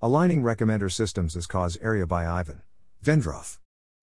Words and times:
Aligning 0.00 0.44
Recommender 0.44 0.92
Systems 0.92 1.34
as 1.34 1.48
Cause 1.48 1.76
Area 1.82 2.06
by 2.06 2.24
Ivan 2.24 2.62
Vendrov. 3.04 3.58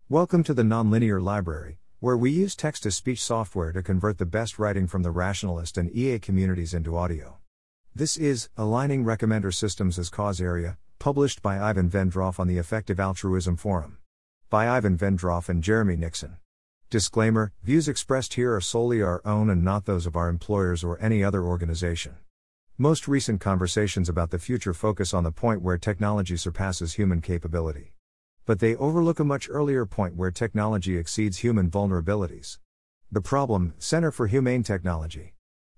Welcome 0.10 0.44
to 0.44 0.54
the 0.54 0.62
Nonlinear 0.62 1.24
Library, 1.24 1.78
where 2.02 2.18
we 2.18 2.32
use 2.32 2.54
text 2.54 2.84
to 2.84 2.92
speech 2.92 3.24
software 3.24 3.72
to 3.72 3.82
convert 3.82 4.18
the 4.18 4.26
best 4.26 4.60
writing 4.60 4.88
from 4.88 5.04
the 5.04 5.12
rationalist 5.12 5.78
and 5.78 5.90
EA 5.96 6.20
communities 6.20 6.74
into 6.74 6.98
audio. 6.98 7.38
This 7.96 8.18
is 8.18 8.50
Aligning 8.58 9.06
Recommender 9.06 9.54
Systems 9.54 9.98
as 9.98 10.10
Cause 10.10 10.42
Area, 10.42 10.78
published 11.00 11.42
by 11.42 11.62
Ivan 11.62 11.90
Vendrov 11.90 12.42
on 12.42 12.50
the 12.50 12.58
Effective 12.58 13.00
Altruism 13.00 13.56
Forum. 13.56 14.00
By 14.50 14.68
Ivan 14.68 14.98
Vendrov 14.98 15.48
and 15.48 15.64
Jeremy 15.64 15.96
Nixon. 15.96 16.36
Disclaimer 16.90 17.54
Views 17.64 17.88
expressed 17.88 18.34
here 18.34 18.54
are 18.54 18.60
solely 18.60 19.02
our 19.02 19.22
own 19.24 19.50
and 19.50 19.64
not 19.64 19.86
those 19.86 20.06
of 20.06 20.18
our 20.18 20.28
employers 20.28 20.84
or 20.84 21.02
any 21.02 21.24
other 21.24 21.42
organization. 21.42 22.18
Most 22.78 23.08
recent 23.08 23.40
conversations 23.40 24.10
about 24.10 24.32
the 24.32 24.38
future 24.38 24.74
focus 24.74 25.14
on 25.14 25.24
the 25.24 25.32
point 25.32 25.62
where 25.62 25.78
technology 25.78 26.36
surpasses 26.36 26.96
human 26.96 27.22
capability. 27.22 27.94
But 28.46 28.60
they 28.60 28.76
overlook 28.76 29.18
a 29.18 29.24
much 29.24 29.48
earlier 29.50 29.86
point 29.86 30.18
where 30.18 30.30
technology 30.30 30.98
exceeds 30.98 31.38
human 31.38 31.72
vulnerabilities. 31.72 32.60
The 33.10 33.22
problem 33.22 33.76
Center 33.78 34.12
for 34.12 34.28
Humane 34.28 34.64
Technology. 34.64 35.36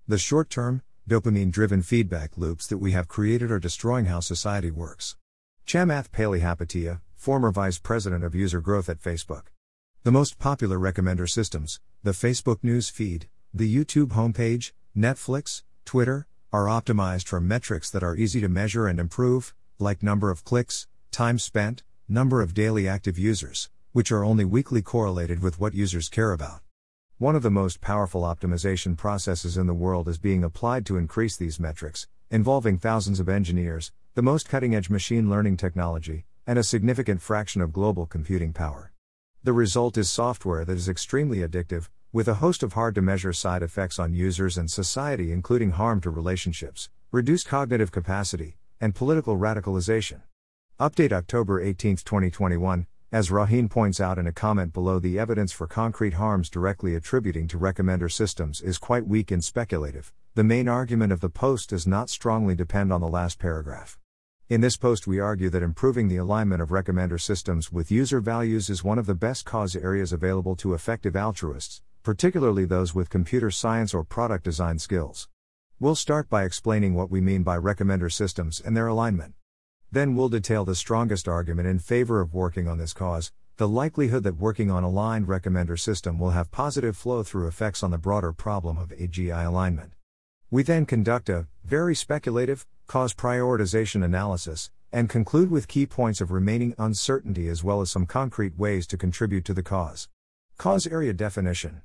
The 0.08 0.18
short 0.18 0.50
term, 0.50 0.82
dopamine 1.08 1.52
driven 1.52 1.82
feedback 1.82 2.36
loops 2.36 2.66
that 2.66 2.78
we 2.78 2.90
have 2.90 3.06
created 3.06 3.52
are 3.52 3.60
destroying 3.60 4.06
how 4.06 4.18
society 4.18 4.72
works. 4.72 5.16
Chamath 5.64 6.10
Palihapitiya, 6.10 7.00
former 7.14 7.52
vice 7.52 7.78
president 7.78 8.24
of 8.24 8.34
user 8.34 8.60
growth 8.60 8.88
at 8.88 9.00
Facebook. 9.00 9.44
The 10.02 10.10
most 10.10 10.40
popular 10.40 10.80
recommender 10.80 11.30
systems 11.30 11.78
the 12.02 12.10
Facebook 12.10 12.58
news 12.64 12.90
feed, 12.90 13.28
the 13.54 13.72
YouTube 13.72 14.08
homepage, 14.08 14.72
Netflix, 14.96 15.62
Twitter, 15.84 16.26
are 16.50 16.64
optimized 16.64 17.26
for 17.26 17.42
metrics 17.42 17.90
that 17.90 18.02
are 18.02 18.16
easy 18.16 18.40
to 18.40 18.48
measure 18.48 18.86
and 18.86 18.98
improve, 18.98 19.54
like 19.78 20.02
number 20.02 20.30
of 20.30 20.44
clicks, 20.44 20.86
time 21.10 21.38
spent, 21.38 21.82
number 22.08 22.40
of 22.40 22.54
daily 22.54 22.88
active 22.88 23.18
users, 23.18 23.68
which 23.92 24.10
are 24.10 24.24
only 24.24 24.46
weakly 24.46 24.80
correlated 24.80 25.42
with 25.42 25.60
what 25.60 25.74
users 25.74 26.08
care 26.08 26.32
about. 26.32 26.60
One 27.18 27.36
of 27.36 27.42
the 27.42 27.50
most 27.50 27.82
powerful 27.82 28.22
optimization 28.22 28.96
processes 28.96 29.58
in 29.58 29.66
the 29.66 29.74
world 29.74 30.08
is 30.08 30.16
being 30.16 30.42
applied 30.42 30.86
to 30.86 30.96
increase 30.96 31.36
these 31.36 31.60
metrics, 31.60 32.06
involving 32.30 32.78
thousands 32.78 33.20
of 33.20 33.28
engineers, 33.28 33.92
the 34.14 34.22
most 34.22 34.48
cutting 34.48 34.74
edge 34.74 34.88
machine 34.88 35.28
learning 35.28 35.58
technology, 35.58 36.24
and 36.46 36.58
a 36.58 36.64
significant 36.64 37.20
fraction 37.20 37.60
of 37.60 37.74
global 37.74 38.06
computing 38.06 38.54
power. 38.54 38.90
The 39.44 39.52
result 39.52 39.98
is 39.98 40.10
software 40.10 40.64
that 40.64 40.76
is 40.76 40.88
extremely 40.88 41.38
addictive, 41.38 41.90
with 42.10 42.26
a 42.26 42.34
host 42.34 42.62
of 42.62 42.72
hard 42.72 42.94
to 42.94 43.02
measure 43.02 43.34
side 43.34 43.62
effects 43.62 43.98
on 43.98 44.14
users 44.14 44.56
and 44.56 44.70
society, 44.70 45.30
including 45.30 45.72
harm 45.72 46.00
to 46.00 46.08
relationships, 46.08 46.88
reduced 47.12 47.46
cognitive 47.46 47.92
capacity, 47.92 48.56
and 48.80 48.94
political 48.94 49.36
radicalization. 49.36 50.22
Update 50.80 51.12
October 51.12 51.60
18, 51.60 51.96
2021. 51.96 52.86
As 53.12 53.28
Raheen 53.28 53.68
points 53.68 54.00
out 54.00 54.18
in 54.18 54.26
a 54.26 54.32
comment 54.32 54.72
below, 54.72 54.98
the 54.98 55.18
evidence 55.18 55.52
for 55.52 55.66
concrete 55.66 56.14
harms 56.14 56.48
directly 56.48 56.94
attributing 56.94 57.46
to 57.48 57.58
recommender 57.58 58.10
systems 58.10 58.62
is 58.62 58.78
quite 58.78 59.06
weak 59.06 59.30
and 59.30 59.44
speculative. 59.44 60.14
The 60.34 60.44
main 60.44 60.66
argument 60.66 61.12
of 61.12 61.20
the 61.20 61.28
post 61.28 61.68
does 61.70 61.86
not 61.86 62.08
strongly 62.08 62.54
depend 62.54 62.90
on 62.90 63.02
the 63.02 63.08
last 63.08 63.38
paragraph. 63.38 63.98
In 64.48 64.62
this 64.62 64.78
post, 64.78 65.06
we 65.06 65.20
argue 65.20 65.50
that 65.50 65.62
improving 65.62 66.08
the 66.08 66.16
alignment 66.16 66.62
of 66.62 66.70
recommender 66.70 67.20
systems 67.20 67.70
with 67.70 67.90
user 67.90 68.20
values 68.20 68.70
is 68.70 68.82
one 68.82 68.98
of 68.98 69.04
the 69.04 69.14
best 69.14 69.44
cause 69.44 69.76
areas 69.76 70.10
available 70.10 70.56
to 70.56 70.72
effective 70.72 71.14
altruists, 71.14 71.82
particularly 72.02 72.64
those 72.64 72.94
with 72.94 73.10
computer 73.10 73.50
science 73.50 73.92
or 73.92 74.04
product 74.04 74.44
design 74.44 74.78
skills. 74.78 75.28
We'll 75.80 75.94
start 75.94 76.28
by 76.28 76.44
explaining 76.44 76.94
what 76.94 77.10
we 77.10 77.20
mean 77.20 77.42
by 77.42 77.56
recommender 77.56 78.10
systems 78.10 78.60
and 78.60 78.76
their 78.76 78.88
alignment. 78.88 79.34
Then 79.92 80.14
we'll 80.14 80.28
detail 80.28 80.64
the 80.64 80.74
strongest 80.74 81.28
argument 81.28 81.68
in 81.68 81.78
favor 81.78 82.20
of 82.20 82.34
working 82.34 82.66
on 82.68 82.78
this 82.78 82.92
cause, 82.92 83.32
the 83.58 83.68
likelihood 83.68 84.22
that 84.24 84.36
working 84.36 84.70
on 84.70 84.84
aligned 84.84 85.26
recommender 85.26 85.78
system 85.78 86.18
will 86.18 86.30
have 86.30 86.50
positive 86.50 86.96
flow 86.96 87.22
through 87.22 87.46
effects 87.46 87.82
on 87.82 87.90
the 87.90 87.98
broader 87.98 88.32
problem 88.32 88.76
of 88.76 88.90
AGI 88.90 89.46
alignment. 89.46 89.92
We 90.50 90.62
then 90.62 90.86
conduct 90.86 91.28
a, 91.28 91.46
very 91.64 91.94
speculative, 91.94 92.66
cause 92.86 93.14
prioritization 93.14 94.04
analysis, 94.04 94.70
and 94.92 95.08
conclude 95.08 95.50
with 95.50 95.68
key 95.68 95.86
points 95.86 96.20
of 96.20 96.30
remaining 96.30 96.74
uncertainty 96.78 97.48
as 97.48 97.62
well 97.62 97.80
as 97.80 97.90
some 97.90 98.06
concrete 98.06 98.56
ways 98.56 98.86
to 98.86 98.96
contribute 98.96 99.44
to 99.44 99.54
the 99.54 99.62
cause. 99.62 100.08
Cause 100.56 100.86
area 100.86 101.12
definition 101.12 101.82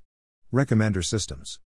Recommender 0.53 1.03
systems. 1.03 1.59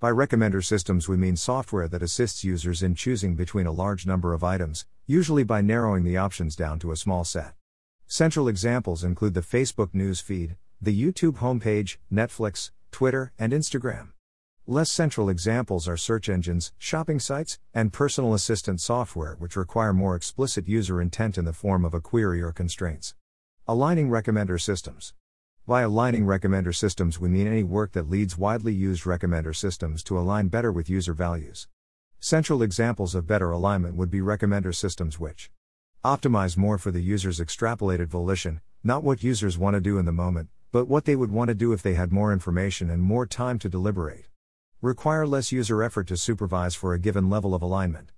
By 0.00 0.10
recommender 0.10 0.62
systems, 0.62 1.08
we 1.08 1.16
mean 1.16 1.34
software 1.34 1.88
that 1.88 2.02
assists 2.02 2.44
users 2.44 2.82
in 2.82 2.94
choosing 2.94 3.36
between 3.36 3.66
a 3.66 3.72
large 3.72 4.04
number 4.04 4.34
of 4.34 4.44
items, 4.44 4.84
usually 5.06 5.44
by 5.44 5.62
narrowing 5.62 6.04
the 6.04 6.18
options 6.18 6.54
down 6.54 6.78
to 6.80 6.92
a 6.92 6.96
small 6.96 7.24
set. 7.24 7.54
Central 8.06 8.46
examples 8.46 9.02
include 9.02 9.32
the 9.32 9.40
Facebook 9.40 9.94
news 9.94 10.20
feed, 10.20 10.56
the 10.78 10.92
YouTube 10.94 11.38
homepage, 11.38 11.96
Netflix, 12.12 12.70
Twitter, 12.90 13.32
and 13.38 13.54
Instagram. 13.54 14.08
Less 14.66 14.90
central 14.90 15.30
examples 15.30 15.88
are 15.88 15.96
search 15.96 16.28
engines, 16.28 16.74
shopping 16.76 17.20
sites, 17.20 17.58
and 17.72 17.94
personal 17.94 18.34
assistant 18.34 18.78
software, 18.78 19.36
which 19.38 19.56
require 19.56 19.94
more 19.94 20.16
explicit 20.16 20.68
user 20.68 21.00
intent 21.00 21.38
in 21.38 21.46
the 21.46 21.54
form 21.54 21.82
of 21.82 21.94
a 21.94 22.00
query 22.02 22.42
or 22.42 22.52
constraints. 22.52 23.14
Aligning 23.66 24.10
recommender 24.10 24.60
systems. 24.60 25.14
By 25.66 25.80
aligning 25.80 26.26
recommender 26.26 26.76
systems, 26.76 27.18
we 27.18 27.30
mean 27.30 27.46
any 27.46 27.62
work 27.62 27.92
that 27.92 28.10
leads 28.10 28.36
widely 28.36 28.74
used 28.74 29.04
recommender 29.04 29.56
systems 29.56 30.04
to 30.04 30.18
align 30.18 30.48
better 30.48 30.70
with 30.70 30.90
user 30.90 31.14
values. 31.14 31.68
Central 32.20 32.60
examples 32.60 33.14
of 33.14 33.26
better 33.26 33.50
alignment 33.50 33.96
would 33.96 34.10
be 34.10 34.20
recommender 34.20 34.74
systems 34.74 35.18
which 35.18 35.50
optimize 36.04 36.58
more 36.58 36.76
for 36.76 36.90
the 36.90 37.00
user's 37.00 37.40
extrapolated 37.40 38.08
volition, 38.08 38.60
not 38.82 39.02
what 39.02 39.22
users 39.22 39.56
want 39.56 39.72
to 39.72 39.80
do 39.80 39.96
in 39.96 40.04
the 40.04 40.12
moment, 40.12 40.50
but 40.70 40.84
what 40.84 41.06
they 41.06 41.16
would 41.16 41.30
want 41.30 41.48
to 41.48 41.54
do 41.54 41.72
if 41.72 41.80
they 41.80 41.94
had 41.94 42.12
more 42.12 42.30
information 42.30 42.90
and 42.90 43.00
more 43.00 43.24
time 43.24 43.58
to 43.58 43.70
deliberate. 43.70 44.28
Require 44.82 45.26
less 45.26 45.50
user 45.50 45.82
effort 45.82 46.06
to 46.08 46.18
supervise 46.18 46.74
for 46.74 46.92
a 46.92 46.98
given 46.98 47.30
level 47.30 47.54
of 47.54 47.62
alignment. 47.62 48.10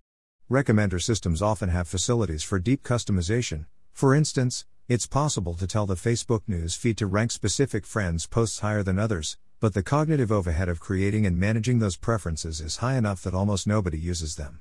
Recommender 0.50 1.00
systems 1.00 1.40
often 1.40 1.68
have 1.68 1.86
facilities 1.86 2.42
for 2.42 2.58
deep 2.58 2.82
customization. 2.82 3.66
For 3.92 4.16
instance, 4.16 4.66
it's 4.88 5.08
possible 5.08 5.54
to 5.54 5.66
tell 5.66 5.84
the 5.84 5.96
Facebook 5.96 6.42
news 6.46 6.76
feed 6.76 6.96
to 6.96 7.08
rank 7.08 7.32
specific 7.32 7.84
friends' 7.84 8.28
posts 8.28 8.60
higher 8.60 8.84
than 8.84 9.00
others, 9.00 9.36
but 9.58 9.74
the 9.74 9.82
cognitive 9.82 10.30
overhead 10.30 10.68
of 10.68 10.78
creating 10.78 11.26
and 11.26 11.40
managing 11.40 11.80
those 11.80 11.96
preferences 11.96 12.60
is 12.60 12.76
high 12.76 12.96
enough 12.96 13.20
that 13.22 13.34
almost 13.34 13.66
nobody 13.66 13.98
uses 13.98 14.36
them. 14.36 14.60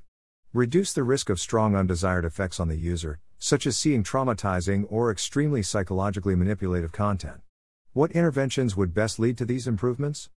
Reduce 0.51 0.93
the 0.93 1.03
risk 1.03 1.29
of 1.29 1.39
strong 1.39 1.75
undesired 1.75 2.25
effects 2.25 2.59
on 2.59 2.69
the 2.69 2.75
user, 2.75 3.19
such 3.37 3.67
as 3.67 3.77
seeing 3.77 4.03
traumatizing 4.03 4.87
or 4.89 5.11
extremely 5.11 5.61
psychologically 5.61 6.33
manipulative 6.33 6.91
content. 6.91 7.41
What 7.93 8.11
interventions 8.13 8.75
would 8.75 8.95
best 8.95 9.19
lead 9.19 9.37
to 9.37 9.45
these 9.45 9.67
improvements? 9.67 10.31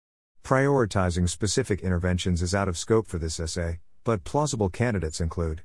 Prioritizing 0.43 1.29
specific 1.29 1.79
interventions 1.79 2.41
is 2.41 2.53
out 2.53 2.67
of 2.67 2.77
scope 2.77 3.07
for 3.07 3.19
this 3.19 3.39
essay, 3.39 3.79
but 4.03 4.25
plausible 4.25 4.67
candidates 4.67 5.21
include 5.21 5.63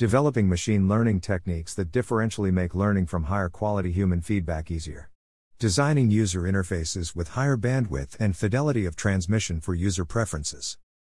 Developing 0.00 0.48
machine 0.48 0.88
learning 0.88 1.20
techniques 1.20 1.74
that 1.74 1.92
differentially 1.92 2.50
make 2.50 2.74
learning 2.74 3.04
from 3.04 3.24
higher 3.24 3.50
quality 3.50 3.92
human 3.92 4.22
feedback 4.22 4.70
easier. 4.70 5.10
Designing 5.58 6.10
user 6.10 6.44
interfaces 6.44 7.14
with 7.14 7.32
higher 7.36 7.58
bandwidth 7.58 8.16
and 8.18 8.34
fidelity 8.34 8.86
of 8.86 8.96
transmission 8.96 9.60
for 9.60 9.74
user 9.74 10.06
preferences. 10.06 10.78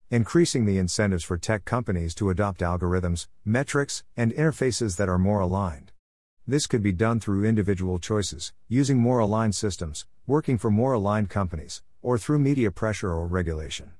Increasing 0.09 0.65
the 0.65 0.79
incentives 0.79 1.23
for 1.23 1.37
tech 1.37 1.63
companies 1.63 2.15
to 2.15 2.31
adopt 2.31 2.61
algorithms, 2.61 3.27
metrics, 3.45 4.03
and 4.17 4.33
interfaces 4.33 4.97
that 4.97 5.07
are 5.07 5.19
more 5.19 5.41
aligned. 5.41 5.91
This 6.47 6.65
could 6.65 6.81
be 6.81 6.91
done 6.91 7.19
through 7.19 7.45
individual 7.45 7.99
choices, 7.99 8.51
using 8.67 8.97
more 8.97 9.19
aligned 9.19 9.53
systems, 9.53 10.07
working 10.25 10.57
for 10.57 10.71
more 10.71 10.93
aligned 10.93 11.29
companies, 11.29 11.83
or 12.01 12.17
through 12.17 12.39
media 12.39 12.71
pressure 12.71 13.11
or 13.11 13.27
regulation. 13.27 13.91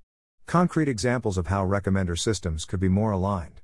Concrete 0.48 0.90
examples 0.90 1.38
of 1.38 1.46
how 1.46 1.64
recommender 1.64 2.18
systems 2.18 2.66
could 2.66 2.80
be 2.80 2.90
more 2.90 3.12
aligned. 3.12 3.61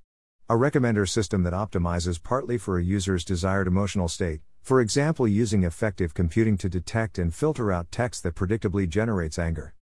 A 0.50 0.56
recommender 0.56 1.06
system 1.06 1.44
that 1.44 1.52
optimizes 1.52 2.24
partly 2.24 2.58
for 2.58 2.80
a 2.80 2.84
user's 2.84 3.25
desired 3.25 3.68
emotional 3.68 4.08
state, 4.08 4.40
for 4.61 4.79
example, 4.79 5.28
using 5.28 5.66
affective 5.66 6.14
computing 6.14 6.58
to 6.59 6.70
detect 6.70 7.20
and 7.20 7.35
filter 7.35 7.70
out 7.70 7.91
text 7.91 8.23
that 8.23 8.35
predictably 8.35 8.88
generates 8.88 9.38
anger. 9.38 9.73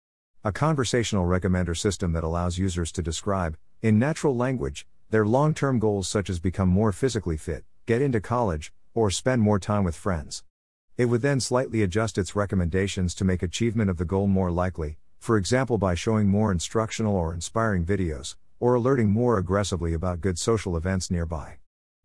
A 0.43 0.51
conversational 0.51 1.27
recommender 1.27 1.77
system 1.77 2.13
that 2.13 2.23
allows 2.23 2.57
users 2.57 2.91
to 2.93 3.03
describe, 3.03 3.57
in 3.83 3.99
natural 3.99 4.35
language, 4.35 4.87
their 5.11 5.23
long 5.23 5.53
term 5.53 5.77
goals 5.77 6.07
such 6.07 6.31
as 6.31 6.39
become 6.39 6.69
more 6.69 6.91
physically 6.91 7.37
fit, 7.37 7.63
get 7.85 8.01
into 8.01 8.19
college, 8.19 8.73
or 8.95 9.11
spend 9.11 9.43
more 9.43 9.59
time 9.59 9.83
with 9.83 9.95
friends. 9.95 10.43
It 10.97 11.05
would 11.05 11.21
then 11.21 11.41
slightly 11.41 11.83
adjust 11.83 12.17
its 12.17 12.35
recommendations 12.35 13.13
to 13.15 13.23
make 13.23 13.43
achievement 13.43 13.91
of 13.91 13.97
the 13.97 14.05
goal 14.05 14.25
more 14.25 14.49
likely, 14.49 14.97
for 15.19 15.37
example, 15.37 15.77
by 15.77 15.93
showing 15.93 16.27
more 16.27 16.51
instructional 16.51 17.15
or 17.15 17.35
inspiring 17.35 17.85
videos, 17.85 18.35
or 18.59 18.73
alerting 18.73 19.09
more 19.09 19.37
aggressively 19.37 19.93
about 19.93 20.21
good 20.21 20.39
social 20.39 20.77
events 20.77 21.11
nearby. 21.11 21.57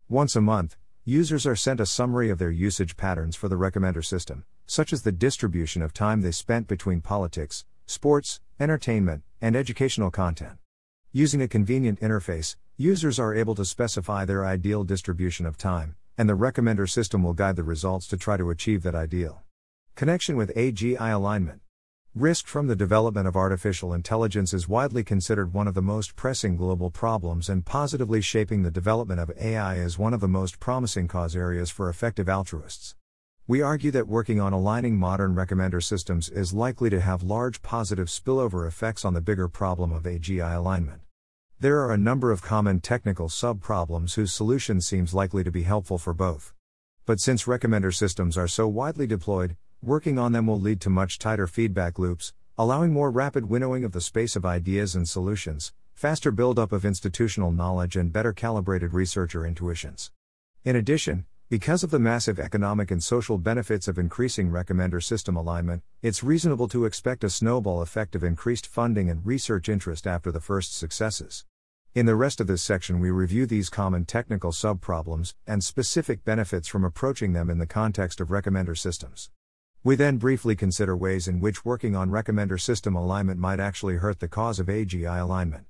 Once 0.09 0.35
a 0.35 0.41
month, 0.41 0.77
users 1.05 1.45
are 1.45 1.55
sent 1.55 1.79
a 1.79 1.85
summary 1.85 2.29
of 2.29 2.37
their 2.37 2.51
usage 2.51 2.97
patterns 2.97 3.35
for 3.35 3.49
the 3.49 3.55
recommender 3.55 4.03
system, 4.03 4.45
such 4.65 4.93
as 4.93 5.01
the 5.01 5.11
distribution 5.11 5.81
of 5.81 5.93
time 5.93 6.21
they 6.21 6.31
spent 6.31 6.67
between 6.67 7.01
politics, 7.01 7.65
sports, 7.85 8.39
entertainment, 8.59 9.23
and 9.41 9.55
educational 9.55 10.11
content. 10.11 10.57
Using 11.11 11.41
a 11.41 11.47
convenient 11.47 11.99
interface, 11.99 12.55
users 12.77 13.19
are 13.19 13.35
able 13.35 13.55
to 13.55 13.65
specify 13.65 14.25
their 14.25 14.45
ideal 14.45 14.83
distribution 14.83 15.45
of 15.45 15.57
time, 15.57 15.95
and 16.17 16.29
the 16.29 16.37
recommender 16.37 16.89
system 16.89 17.23
will 17.23 17.33
guide 17.33 17.55
the 17.55 17.63
results 17.63 18.07
to 18.07 18.17
try 18.17 18.37
to 18.37 18.49
achieve 18.49 18.83
that 18.83 18.95
ideal. 18.95 19.41
Connection 19.95 20.37
with 20.37 20.55
AGI 20.55 21.13
alignment. 21.13 21.61
Risk 22.15 22.45
from 22.45 22.67
the 22.67 22.75
development 22.75 23.25
of 23.25 23.37
artificial 23.37 23.93
intelligence 23.93 24.53
is 24.53 24.67
widely 24.67 25.01
considered 25.01 25.53
one 25.53 25.65
of 25.65 25.75
the 25.75 25.81
most 25.81 26.17
pressing 26.17 26.57
global 26.57 26.91
problems, 26.91 27.47
and 27.47 27.65
positively 27.65 28.19
shaping 28.19 28.63
the 28.63 28.69
development 28.69 29.21
of 29.21 29.31
AI 29.39 29.75
is 29.75 29.97
one 29.97 30.13
of 30.13 30.19
the 30.19 30.27
most 30.27 30.59
promising 30.59 31.07
cause 31.07 31.37
areas 31.37 31.69
for 31.69 31.87
effective 31.87 32.27
altruists. 32.27 32.97
We 33.47 33.61
argue 33.61 33.91
that 33.91 34.09
working 34.09 34.41
on 34.41 34.51
aligning 34.51 34.97
modern 34.97 35.35
recommender 35.35 35.81
systems 35.81 36.27
is 36.27 36.53
likely 36.53 36.89
to 36.89 36.99
have 36.99 37.23
large 37.23 37.61
positive 37.61 38.07
spillover 38.07 38.67
effects 38.67 39.05
on 39.05 39.13
the 39.13 39.21
bigger 39.21 39.47
problem 39.47 39.93
of 39.93 40.03
AGI 40.03 40.53
alignment. 40.53 41.03
There 41.61 41.79
are 41.79 41.93
a 41.93 41.97
number 41.97 42.33
of 42.33 42.41
common 42.41 42.81
technical 42.81 43.29
subproblems 43.29 44.15
whose 44.15 44.33
solution 44.33 44.81
seems 44.81 45.13
likely 45.13 45.45
to 45.45 45.51
be 45.51 45.63
helpful 45.63 45.97
for 45.97 46.13
both. 46.13 46.53
But 47.05 47.21
since 47.21 47.45
recommender 47.45 47.95
systems 47.95 48.37
are 48.37 48.49
so 48.49 48.67
widely 48.67 49.07
deployed, 49.07 49.55
Working 49.83 50.19
on 50.19 50.31
them 50.31 50.45
will 50.45 50.59
lead 50.59 50.79
to 50.81 50.91
much 50.91 51.17
tighter 51.17 51.47
feedback 51.47 51.97
loops, 51.97 52.33
allowing 52.55 52.93
more 52.93 53.09
rapid 53.09 53.49
winnowing 53.49 53.83
of 53.83 53.93
the 53.93 53.99
space 53.99 54.35
of 54.35 54.45
ideas 54.45 54.93
and 54.93 55.09
solutions, 55.09 55.73
faster 55.95 56.29
buildup 56.29 56.71
of 56.71 56.85
institutional 56.85 57.51
knowledge, 57.51 57.95
and 57.95 58.13
better 58.13 58.31
calibrated 58.31 58.93
researcher 58.93 59.43
intuitions. 59.43 60.11
In 60.63 60.75
addition, 60.75 61.25
because 61.49 61.83
of 61.83 61.89
the 61.89 61.97
massive 61.97 62.39
economic 62.39 62.91
and 62.91 63.03
social 63.03 63.39
benefits 63.39 63.87
of 63.87 63.97
increasing 63.97 64.51
recommender 64.51 65.01
system 65.01 65.35
alignment, 65.35 65.81
it's 66.03 66.23
reasonable 66.23 66.67
to 66.67 66.85
expect 66.85 67.23
a 67.23 67.29
snowball 67.31 67.81
effect 67.81 68.13
of 68.13 68.23
increased 68.23 68.67
funding 68.67 69.09
and 69.09 69.25
research 69.25 69.67
interest 69.67 70.05
after 70.05 70.31
the 70.31 70.39
first 70.39 70.77
successes. 70.77 71.43
In 71.95 72.05
the 72.05 72.15
rest 72.15 72.39
of 72.39 72.45
this 72.45 72.61
section, 72.61 72.99
we 72.99 73.09
review 73.09 73.47
these 73.47 73.69
common 73.69 74.05
technical 74.05 74.51
subproblems 74.51 75.33
and 75.47 75.63
specific 75.63 76.23
benefits 76.23 76.67
from 76.67 76.85
approaching 76.85 77.33
them 77.33 77.49
in 77.49 77.57
the 77.57 77.65
context 77.65 78.21
of 78.21 78.27
recommender 78.27 78.77
systems. 78.77 79.31
We 79.83 79.95
then 79.95 80.17
briefly 80.17 80.55
consider 80.55 80.95
ways 80.95 81.27
in 81.27 81.39
which 81.39 81.65
working 81.65 81.95
on 81.95 82.11
recommender 82.11 82.61
system 82.61 82.95
alignment 82.95 83.39
might 83.39 83.59
actually 83.59 83.95
hurt 83.95 84.19
the 84.19 84.27
cause 84.27 84.59
of 84.59 84.67
AGI 84.67 85.19
alignment. 85.19 85.65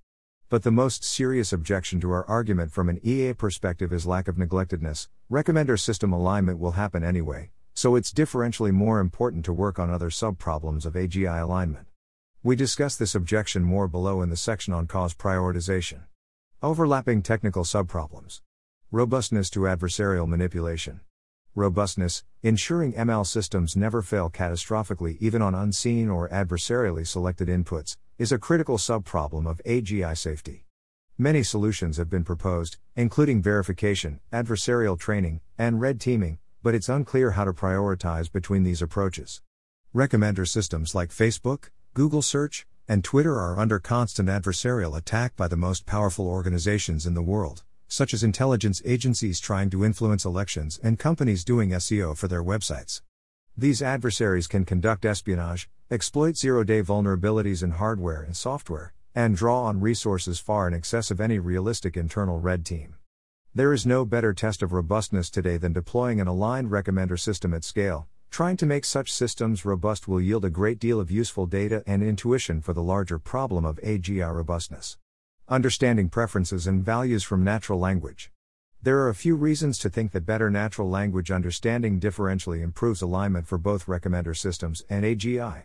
But 0.49 0.63
the 0.63 0.71
most 0.71 1.05
serious 1.05 1.53
objection 1.53 2.01
to 2.01 2.11
our 2.11 2.27
argument 2.27 2.73
from 2.73 2.89
an 2.89 2.99
EA 3.03 3.31
perspective 3.31 3.93
is 3.93 4.05
lack 4.05 4.27
of 4.27 4.35
neglectedness. 4.35 5.07
Recommender 5.31 5.79
system 5.79 6.11
alignment 6.11 6.59
will 6.59 6.71
happen 6.71 7.05
anyway, 7.05 7.51
so 7.73 7.95
it's 7.95 8.11
differentially 8.11 8.73
more 8.73 8.99
important 8.99 9.45
to 9.45 9.53
work 9.53 9.79
on 9.79 9.89
other 9.89 10.09
subproblems 10.09 10.85
of 10.85 10.95
AGI 10.95 11.41
alignment. 11.41 11.87
We 12.43 12.57
discuss 12.57 12.97
this 12.97 13.15
objection 13.15 13.63
more 13.63 13.87
below 13.87 14.21
in 14.21 14.29
the 14.29 14.35
section 14.35 14.73
on 14.73 14.87
cause 14.87 15.13
prioritization. 15.13 16.01
Overlapping 16.61 17.21
technical 17.21 17.63
subproblems. 17.63 18.41
Robustness 18.91 19.49
to 19.51 19.61
adversarial 19.61 20.27
manipulation. 20.27 20.99
Robustness, 21.53 22.23
ensuring 22.43 22.93
ML 22.93 23.27
systems 23.27 23.75
never 23.75 24.01
fail 24.01 24.29
catastrophically 24.29 25.17
even 25.19 25.41
on 25.41 25.53
unseen 25.53 26.07
or 26.07 26.29
adversarially 26.29 27.05
selected 27.05 27.49
inputs, 27.49 27.97
is 28.17 28.31
a 28.31 28.39
critical 28.39 28.77
subproblem 28.77 29.45
of 29.45 29.59
AGI 29.65 30.17
safety. 30.17 30.63
Many 31.17 31.43
solutions 31.43 31.97
have 31.97 32.09
been 32.09 32.23
proposed, 32.23 32.77
including 32.95 33.41
verification, 33.41 34.21
adversarial 34.31 34.97
training, 34.97 35.41
and 35.57 35.81
red 35.81 35.99
teaming, 35.99 36.39
but 36.63 36.73
it's 36.73 36.87
unclear 36.87 37.31
how 37.31 37.43
to 37.43 37.51
prioritize 37.51 38.31
between 38.31 38.63
these 38.63 38.81
approaches. 38.81 39.41
Recommender 39.93 40.47
systems 40.47 40.95
like 40.95 41.09
Facebook, 41.09 41.65
Google 41.93 42.21
Search, 42.21 42.65
and 42.87 43.03
Twitter 43.03 43.37
are 43.37 43.59
under 43.59 43.77
constant 43.77 44.29
adversarial 44.29 44.97
attack 44.97 45.35
by 45.35 45.49
the 45.49 45.57
most 45.57 45.85
powerful 45.85 46.29
organizations 46.29 47.05
in 47.05 47.13
the 47.13 47.21
world 47.21 47.63
such 47.91 48.13
as 48.13 48.23
intelligence 48.23 48.81
agencies 48.85 49.41
trying 49.41 49.69
to 49.69 49.83
influence 49.83 50.23
elections 50.23 50.79
and 50.81 50.97
companies 50.97 51.43
doing 51.43 51.71
SEO 51.71 52.15
for 52.15 52.29
their 52.29 52.41
websites. 52.41 53.01
These 53.57 53.81
adversaries 53.81 54.47
can 54.47 54.63
conduct 54.63 55.03
espionage, 55.03 55.69
exploit 55.91 56.37
zero 56.37 56.63
day 56.63 56.81
vulnerabilities 56.81 57.61
in 57.61 57.71
hardware 57.71 58.21
and 58.21 58.33
software, 58.33 58.93
and 59.13 59.35
draw 59.35 59.63
on 59.65 59.81
resources 59.81 60.39
far 60.39 60.69
in 60.69 60.73
excess 60.73 61.11
of 61.11 61.19
any 61.19 61.37
realistic 61.37 61.97
internal 61.97 62.39
red 62.39 62.65
team. 62.65 62.95
There 63.53 63.73
is 63.73 63.85
no 63.85 64.05
better 64.05 64.33
test 64.33 64.63
of 64.63 64.71
robustness 64.71 65.29
today 65.29 65.57
than 65.57 65.73
deploying 65.73 66.21
an 66.21 66.27
aligned 66.27 66.71
recommender 66.71 67.19
system 67.19 67.53
at 67.53 67.65
scale. 67.65 68.07
Trying 68.29 68.55
to 68.55 68.65
make 68.65 68.85
such 68.85 69.11
systems 69.11 69.65
robust 69.65 70.07
will 70.07 70.21
yield 70.21 70.45
a 70.45 70.49
great 70.49 70.79
deal 70.79 71.01
of 71.01 71.11
useful 71.11 71.45
data 71.45 71.83
and 71.85 72.01
intuition 72.01 72.61
for 72.61 72.71
the 72.71 72.81
larger 72.81 73.19
problem 73.19 73.65
of 73.65 73.81
AGI 73.83 74.33
robustness. 74.33 74.97
Understanding 75.51 76.07
preferences 76.07 76.65
and 76.65 76.81
values 76.81 77.23
from 77.23 77.43
natural 77.43 77.77
language. 77.77 78.31
There 78.81 78.99
are 78.99 79.09
a 79.09 79.13
few 79.13 79.35
reasons 79.35 79.77
to 79.79 79.89
think 79.89 80.13
that 80.13 80.25
better 80.25 80.49
natural 80.49 80.89
language 80.89 81.29
understanding 81.29 81.99
differentially 81.99 82.61
improves 82.61 83.01
alignment 83.01 83.47
for 83.47 83.57
both 83.57 83.85
recommender 83.85 84.33
systems 84.33 84.81
and 84.89 85.03
AGI. 85.03 85.63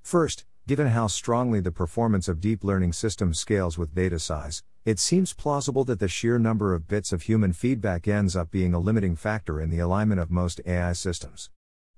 First, 0.00 0.46
given 0.66 0.86
how 0.86 1.08
strongly 1.08 1.60
the 1.60 1.70
performance 1.70 2.28
of 2.28 2.40
deep 2.40 2.64
learning 2.64 2.94
systems 2.94 3.38
scales 3.38 3.76
with 3.76 3.94
data 3.94 4.18
size, 4.18 4.62
it 4.86 4.98
seems 4.98 5.34
plausible 5.34 5.84
that 5.84 6.00
the 6.00 6.08
sheer 6.08 6.38
number 6.38 6.72
of 6.72 6.88
bits 6.88 7.12
of 7.12 7.24
human 7.24 7.52
feedback 7.52 8.08
ends 8.08 8.36
up 8.36 8.50
being 8.50 8.72
a 8.72 8.78
limiting 8.78 9.16
factor 9.16 9.60
in 9.60 9.68
the 9.68 9.80
alignment 9.80 10.18
of 10.18 10.30
most 10.30 10.62
AI 10.64 10.94
systems. 10.94 11.50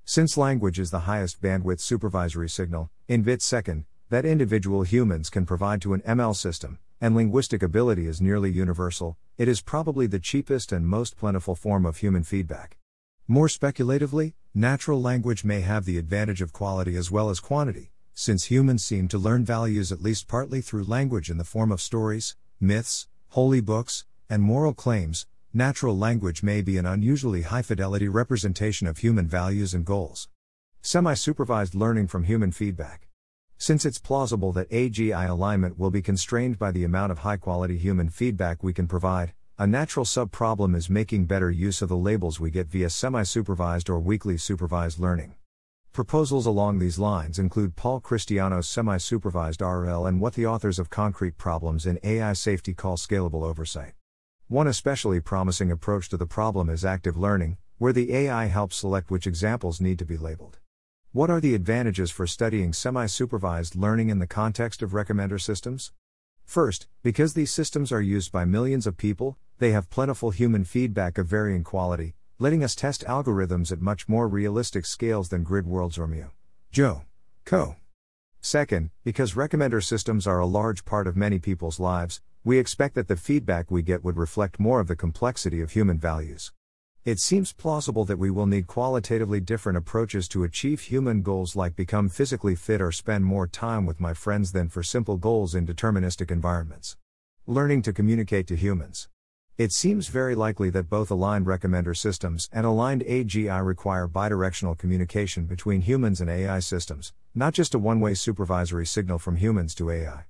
Since 0.04 0.36
language 0.36 0.80
is 0.80 0.90
the 0.90 1.06
highest 1.06 1.40
bandwidth 1.40 1.78
supervisory 1.78 2.48
signal, 2.48 2.90
in 3.06 3.22
bits 3.22 3.44
second, 3.44 3.84
that 4.08 4.24
individual 4.24 4.82
humans 4.82 5.30
can 5.30 5.46
provide 5.46 5.80
to 5.82 5.94
an 5.94 6.00
ML 6.00 6.34
system, 6.34 6.80
and 7.00 7.14
linguistic 7.14 7.62
ability 7.62 8.06
is 8.06 8.20
nearly 8.20 8.50
universal, 8.50 9.16
it 9.36 9.48
is 9.48 9.60
probably 9.60 10.06
the 10.06 10.18
cheapest 10.18 10.72
and 10.72 10.86
most 10.86 11.16
plentiful 11.16 11.54
form 11.54 11.86
of 11.86 11.98
human 11.98 12.24
feedback. 12.24 12.78
More 13.26 13.48
speculatively, 13.48 14.34
natural 14.54 15.00
language 15.00 15.44
may 15.44 15.60
have 15.60 15.84
the 15.84 15.98
advantage 15.98 16.40
of 16.40 16.52
quality 16.52 16.96
as 16.96 17.10
well 17.10 17.30
as 17.30 17.40
quantity, 17.40 17.92
since 18.14 18.46
humans 18.46 18.82
seem 18.84 19.06
to 19.08 19.18
learn 19.18 19.44
values 19.44 19.92
at 19.92 20.02
least 20.02 20.26
partly 20.26 20.60
through 20.60 20.84
language 20.84 21.30
in 21.30 21.38
the 21.38 21.44
form 21.44 21.70
of 21.70 21.80
stories, 21.80 22.36
myths, 22.60 23.06
holy 23.28 23.60
books, 23.60 24.04
and 24.28 24.42
moral 24.42 24.74
claims. 24.74 25.26
Natural 25.54 25.96
language 25.96 26.42
may 26.42 26.60
be 26.60 26.76
an 26.78 26.86
unusually 26.86 27.42
high 27.42 27.62
fidelity 27.62 28.08
representation 28.08 28.86
of 28.86 28.98
human 28.98 29.26
values 29.26 29.72
and 29.72 29.84
goals. 29.84 30.28
Semi 30.82 31.14
supervised 31.14 31.74
learning 31.74 32.06
from 32.06 32.24
human 32.24 32.52
feedback. 32.52 33.07
Since 33.60 33.84
it's 33.84 33.98
plausible 33.98 34.52
that 34.52 34.70
AGI 34.70 35.28
alignment 35.28 35.80
will 35.80 35.90
be 35.90 36.00
constrained 36.00 36.60
by 36.60 36.70
the 36.70 36.84
amount 36.84 37.10
of 37.10 37.18
high 37.18 37.36
quality 37.36 37.76
human 37.76 38.08
feedback 38.08 38.62
we 38.62 38.72
can 38.72 38.86
provide, 38.86 39.34
a 39.58 39.66
natural 39.66 40.04
subproblem 40.04 40.76
is 40.76 40.88
making 40.88 41.26
better 41.26 41.50
use 41.50 41.82
of 41.82 41.88
the 41.88 41.96
labels 41.96 42.38
we 42.38 42.52
get 42.52 42.68
via 42.68 42.88
semi 42.88 43.24
supervised 43.24 43.90
or 43.90 43.98
weakly 43.98 44.38
supervised 44.38 45.00
learning. 45.00 45.34
Proposals 45.92 46.46
along 46.46 46.78
these 46.78 47.00
lines 47.00 47.40
include 47.40 47.74
Paul 47.74 48.00
Christiano's 48.00 48.68
semi 48.68 48.96
supervised 48.96 49.60
RL 49.60 50.06
and 50.06 50.20
what 50.20 50.34
the 50.34 50.46
authors 50.46 50.78
of 50.78 50.88
Concrete 50.88 51.36
Problems 51.36 51.84
in 51.84 51.98
AI 52.04 52.34
Safety 52.34 52.72
call 52.72 52.96
scalable 52.96 53.42
oversight. 53.42 53.94
One 54.46 54.68
especially 54.68 55.18
promising 55.18 55.72
approach 55.72 56.08
to 56.10 56.16
the 56.16 56.26
problem 56.26 56.70
is 56.70 56.84
active 56.84 57.16
learning, 57.16 57.56
where 57.78 57.92
the 57.92 58.14
AI 58.14 58.44
helps 58.46 58.76
select 58.76 59.10
which 59.10 59.26
examples 59.26 59.80
need 59.80 59.98
to 59.98 60.04
be 60.04 60.16
labeled. 60.16 60.60
What 61.12 61.30
are 61.30 61.40
the 61.40 61.54
advantages 61.54 62.10
for 62.10 62.26
studying 62.26 62.74
semi 62.74 63.06
supervised 63.06 63.74
learning 63.74 64.10
in 64.10 64.18
the 64.18 64.26
context 64.26 64.82
of 64.82 64.90
recommender 64.90 65.40
systems? 65.40 65.90
First, 66.44 66.86
because 67.02 67.32
these 67.32 67.50
systems 67.50 67.90
are 67.90 68.02
used 68.02 68.30
by 68.30 68.44
millions 68.44 68.86
of 68.86 68.98
people, 68.98 69.38
they 69.58 69.70
have 69.70 69.88
plentiful 69.88 70.32
human 70.32 70.64
feedback 70.64 71.16
of 71.16 71.26
varying 71.26 71.64
quality, 71.64 72.14
letting 72.38 72.62
us 72.62 72.74
test 72.74 73.04
algorithms 73.06 73.72
at 73.72 73.80
much 73.80 74.06
more 74.06 74.28
realistic 74.28 74.84
scales 74.84 75.30
than 75.30 75.44
Grid 75.44 75.66
Worlds 75.66 75.96
or 75.96 76.06
Mu. 76.06 76.24
Joe. 76.70 77.04
Co. 77.46 77.76
Second, 78.42 78.90
because 79.02 79.32
recommender 79.32 79.82
systems 79.82 80.26
are 80.26 80.40
a 80.40 80.46
large 80.46 80.84
part 80.84 81.06
of 81.06 81.16
many 81.16 81.38
people's 81.38 81.80
lives, 81.80 82.20
we 82.44 82.58
expect 82.58 82.94
that 82.96 83.08
the 83.08 83.16
feedback 83.16 83.70
we 83.70 83.80
get 83.80 84.04
would 84.04 84.18
reflect 84.18 84.60
more 84.60 84.78
of 84.78 84.88
the 84.88 84.94
complexity 84.94 85.62
of 85.62 85.70
human 85.70 85.98
values. 85.98 86.52
It 87.08 87.20
seems 87.20 87.54
plausible 87.54 88.04
that 88.04 88.18
we 88.18 88.30
will 88.30 88.44
need 88.44 88.66
qualitatively 88.66 89.40
different 89.40 89.78
approaches 89.78 90.28
to 90.28 90.44
achieve 90.44 90.78
human 90.82 91.22
goals 91.22 91.56
like 91.56 91.74
become 91.74 92.10
physically 92.10 92.54
fit 92.54 92.82
or 92.82 92.92
spend 92.92 93.24
more 93.24 93.46
time 93.46 93.86
with 93.86 93.98
my 93.98 94.12
friends 94.12 94.52
than 94.52 94.68
for 94.68 94.82
simple 94.82 95.16
goals 95.16 95.54
in 95.54 95.66
deterministic 95.66 96.30
environments. 96.30 96.98
Learning 97.46 97.80
to 97.80 97.94
communicate 97.94 98.46
to 98.48 98.56
humans. 98.56 99.08
It 99.56 99.72
seems 99.72 100.08
very 100.08 100.34
likely 100.34 100.68
that 100.68 100.90
both 100.90 101.10
aligned 101.10 101.46
recommender 101.46 101.96
systems 101.96 102.50
and 102.52 102.66
aligned 102.66 103.02
AGI 103.04 103.64
require 103.64 104.06
bidirectional 104.06 104.76
communication 104.76 105.46
between 105.46 105.80
humans 105.80 106.20
and 106.20 106.28
AI 106.28 106.58
systems, 106.58 107.14
not 107.34 107.54
just 107.54 107.74
a 107.74 107.78
one 107.78 108.00
way 108.00 108.12
supervisory 108.12 108.84
signal 108.84 109.18
from 109.18 109.36
humans 109.36 109.74
to 109.76 109.90
AI. 109.90 110.26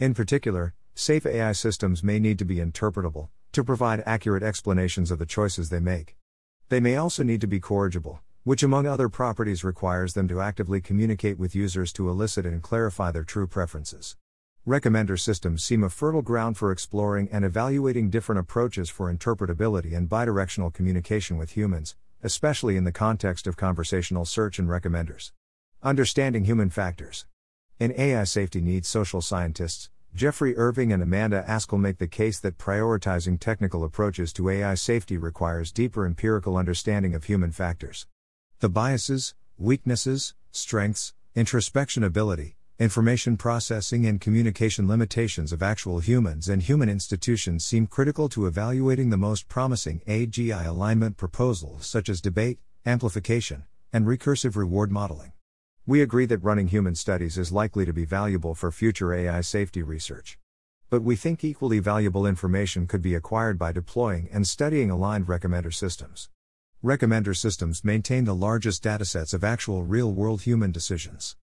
In 0.00 0.12
particular, 0.12 0.74
safe 0.92 1.24
AI 1.24 1.52
systems 1.52 2.02
may 2.02 2.18
need 2.18 2.40
to 2.40 2.44
be 2.44 2.56
interpretable, 2.56 3.28
to 3.56 3.64
provide 3.64 4.02
accurate 4.04 4.42
explanations 4.42 5.10
of 5.10 5.18
the 5.18 5.24
choices 5.24 5.70
they 5.70 5.80
make. 5.80 6.14
They 6.68 6.78
may 6.78 6.96
also 6.96 7.22
need 7.22 7.40
to 7.40 7.46
be 7.46 7.58
corrigible, 7.58 8.20
which 8.44 8.62
among 8.62 8.86
other 8.86 9.08
properties 9.08 9.64
requires 9.64 10.12
them 10.12 10.28
to 10.28 10.42
actively 10.42 10.82
communicate 10.82 11.38
with 11.38 11.54
users 11.54 11.90
to 11.94 12.10
elicit 12.10 12.44
and 12.44 12.62
clarify 12.62 13.10
their 13.12 13.24
true 13.24 13.46
preferences. 13.46 14.14
Recommender 14.68 15.18
systems 15.18 15.64
seem 15.64 15.82
a 15.82 15.88
fertile 15.88 16.20
ground 16.20 16.58
for 16.58 16.70
exploring 16.70 17.30
and 17.32 17.46
evaluating 17.46 18.10
different 18.10 18.40
approaches 18.40 18.90
for 18.90 19.10
interpretability 19.10 19.96
and 19.96 20.06
bidirectional 20.06 20.70
communication 20.70 21.38
with 21.38 21.56
humans, 21.56 21.96
especially 22.22 22.76
in 22.76 22.84
the 22.84 22.92
context 22.92 23.46
of 23.46 23.56
conversational 23.56 24.26
search 24.26 24.58
and 24.58 24.68
recommenders. 24.68 25.32
Understanding 25.82 26.44
human 26.44 26.68
factors. 26.68 27.24
In 27.80 27.94
AI 27.96 28.24
safety 28.24 28.60
needs 28.60 28.86
social 28.86 29.22
scientists, 29.22 29.88
Geoffrey 30.16 30.56
Irving 30.56 30.94
and 30.94 31.02
Amanda 31.02 31.44
Askell 31.46 31.76
make 31.76 31.98
the 31.98 32.06
case 32.06 32.40
that 32.40 32.56
prioritizing 32.56 33.38
technical 33.38 33.84
approaches 33.84 34.32
to 34.32 34.48
AI 34.48 34.74
safety 34.74 35.18
requires 35.18 35.70
deeper 35.70 36.06
empirical 36.06 36.56
understanding 36.56 37.14
of 37.14 37.24
human 37.24 37.52
factors. 37.52 38.06
The 38.60 38.70
biases, 38.70 39.34
weaknesses, 39.58 40.34
strengths, 40.50 41.12
introspection 41.34 42.02
ability, 42.02 42.56
information 42.78 43.36
processing 43.36 44.06
and 44.06 44.18
communication 44.18 44.88
limitations 44.88 45.52
of 45.52 45.62
actual 45.62 45.98
humans 45.98 46.48
and 46.48 46.62
human 46.62 46.88
institutions 46.88 47.66
seem 47.66 47.86
critical 47.86 48.30
to 48.30 48.46
evaluating 48.46 49.10
the 49.10 49.18
most 49.18 49.48
promising 49.48 50.00
AGI 50.08 50.66
alignment 50.66 51.18
proposals 51.18 51.86
such 51.86 52.08
as 52.08 52.22
debate, 52.22 52.58
amplification, 52.86 53.64
and 53.92 54.06
recursive 54.06 54.56
reward 54.56 54.90
modeling. 54.90 55.32
We 55.88 56.02
agree 56.02 56.26
that 56.26 56.42
running 56.42 56.66
human 56.66 56.96
studies 56.96 57.38
is 57.38 57.52
likely 57.52 57.84
to 57.84 57.92
be 57.92 58.04
valuable 58.04 58.56
for 58.56 58.72
future 58.72 59.14
AI 59.14 59.40
safety 59.40 59.84
research. 59.84 60.36
But 60.90 61.04
we 61.04 61.14
think 61.14 61.44
equally 61.44 61.78
valuable 61.78 62.26
information 62.26 62.88
could 62.88 63.02
be 63.02 63.14
acquired 63.14 63.56
by 63.56 63.70
deploying 63.70 64.28
and 64.32 64.48
studying 64.48 64.90
aligned 64.90 65.28
recommender 65.28 65.72
systems. 65.72 66.28
Recommender 66.82 67.36
systems 67.36 67.84
maintain 67.84 68.24
the 68.24 68.34
largest 68.34 68.82
datasets 68.82 69.32
of 69.32 69.44
actual 69.44 69.84
real 69.84 70.12
world 70.12 70.42
human 70.42 70.72
decisions. 70.72 71.36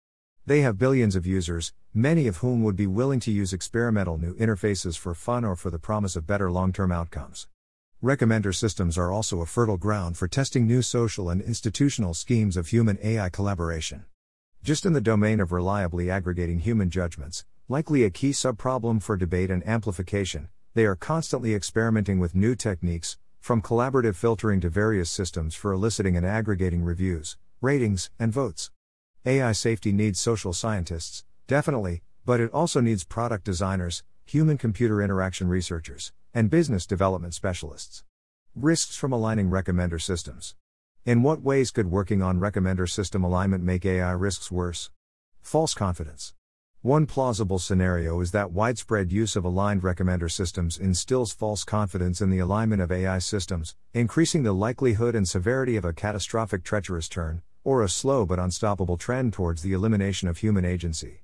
They 0.45 0.59
have 0.59 0.77
billions 0.77 1.15
of 1.15 1.25
users, 1.25 1.71
many 1.93 2.27
of 2.27 2.37
whom 2.37 2.63
would 2.63 2.75
be 2.75 2.85
willing 2.85 3.21
to 3.21 3.31
use 3.31 3.53
experimental 3.53 4.17
new 4.17 4.35
interfaces 4.35 4.97
for 4.97 5.15
fun 5.15 5.45
or 5.45 5.55
for 5.55 5.69
the 5.69 5.79
promise 5.79 6.17
of 6.17 6.27
better 6.27 6.51
long 6.51 6.73
term 6.73 6.91
outcomes. 6.91 7.47
Recommender 8.03 8.53
systems 8.53 8.97
are 8.97 9.09
also 9.09 9.39
a 9.39 9.45
fertile 9.45 9.77
ground 9.77 10.17
for 10.17 10.27
testing 10.27 10.67
new 10.67 10.81
social 10.81 11.29
and 11.29 11.41
institutional 11.41 12.13
schemes 12.13 12.57
of 12.57 12.67
human 12.67 12.99
AI 13.01 13.29
collaboration. 13.29 14.03
Just 14.63 14.85
in 14.85 14.93
the 14.93 15.01
domain 15.01 15.41
of 15.41 15.51
reliably 15.51 16.09
aggregating 16.09 16.59
human 16.59 16.89
judgments, 16.89 17.43
likely 17.67 18.05
a 18.05 18.09
key 18.09 18.29
subproblem 18.29 19.03
for 19.03 19.17
debate 19.17 19.51
and 19.51 19.67
amplification, 19.67 20.47
they 20.73 20.85
are 20.85 20.95
constantly 20.95 21.53
experimenting 21.53 22.17
with 22.17 22.33
new 22.33 22.55
techniques, 22.55 23.17
from 23.41 23.61
collaborative 23.61 24.15
filtering 24.15 24.61
to 24.61 24.69
various 24.69 25.09
systems 25.09 25.53
for 25.53 25.73
eliciting 25.73 26.15
and 26.15 26.25
aggregating 26.25 26.81
reviews, 26.81 27.35
ratings, 27.59 28.09
and 28.17 28.31
votes. 28.31 28.71
AI 29.25 29.51
safety 29.51 29.91
needs 29.91 30.17
social 30.17 30.53
scientists, 30.53 31.25
definitely, 31.45 32.01
but 32.23 32.39
it 32.39 32.49
also 32.53 32.79
needs 32.79 33.03
product 33.03 33.43
designers, 33.43 34.01
human 34.23 34.57
computer 34.57 35.01
interaction 35.01 35.49
researchers, 35.49 36.13
and 36.33 36.49
business 36.49 36.85
development 36.85 37.33
specialists. 37.33 38.05
Risks 38.55 38.95
from 38.95 39.11
aligning 39.11 39.49
recommender 39.49 40.01
systems. 40.01 40.55
In 41.05 41.21
what 41.21 41.41
ways 41.41 41.69
could 41.71 41.91
working 41.91 42.21
on 42.21 42.39
recommender 42.39 42.89
system 42.89 43.25
alignment 43.25 43.61
make 43.61 43.85
AI 43.85 44.11
risks 44.11 44.49
worse? 44.49 44.89
False 45.41 45.73
confidence. 45.73 46.33
One 46.81 47.07
plausible 47.07 47.59
scenario 47.59 48.21
is 48.21 48.31
that 48.31 48.53
widespread 48.53 49.11
use 49.11 49.35
of 49.35 49.43
aligned 49.43 49.81
recommender 49.81 50.31
systems 50.31 50.77
instills 50.77 51.33
false 51.33 51.65
confidence 51.65 52.21
in 52.21 52.29
the 52.29 52.39
alignment 52.39 52.81
of 52.81 52.89
AI 52.89 53.19
systems, 53.19 53.75
increasing 53.93 54.43
the 54.43 54.53
likelihood 54.53 55.13
and 55.13 55.27
severity 55.27 55.75
of 55.75 55.83
a 55.83 55.91
catastrophic 55.91 56.63
treacherous 56.63 57.09
turn, 57.09 57.41
or 57.65 57.83
a 57.83 57.89
slow 57.89 58.25
but 58.25 58.39
unstoppable 58.39 58.95
trend 58.95 59.33
towards 59.33 59.61
the 59.61 59.73
elimination 59.73 60.29
of 60.29 60.37
human 60.37 60.63
agency. 60.63 61.23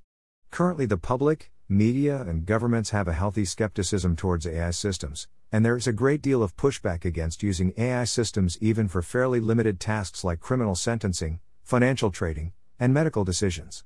Currently, 0.50 0.84
the 0.84 0.98
public, 0.98 1.52
media, 1.70 2.20
and 2.20 2.44
governments 2.44 2.90
have 2.90 3.08
a 3.08 3.14
healthy 3.14 3.46
skepticism 3.46 4.14
towards 4.14 4.46
AI 4.46 4.72
systems, 4.72 5.26
and 5.52 5.64
there 5.64 5.76
is 5.76 5.86
a 5.86 5.92
great 5.92 6.22
deal 6.22 6.42
of 6.42 6.56
pushback 6.56 7.04
against 7.04 7.42
using 7.42 7.72
AI 7.76 8.04
systems 8.04 8.56
even 8.60 8.86
for 8.86 9.02
fairly 9.02 9.40
limited 9.40 9.80
tasks 9.80 10.22
like 10.22 10.38
criminal 10.38 10.74
sentencing, 10.74 11.40
financial 11.64 12.10
trading, 12.10 12.52
and 12.78 12.94
medical 12.94 13.24
decisions. 13.24 13.84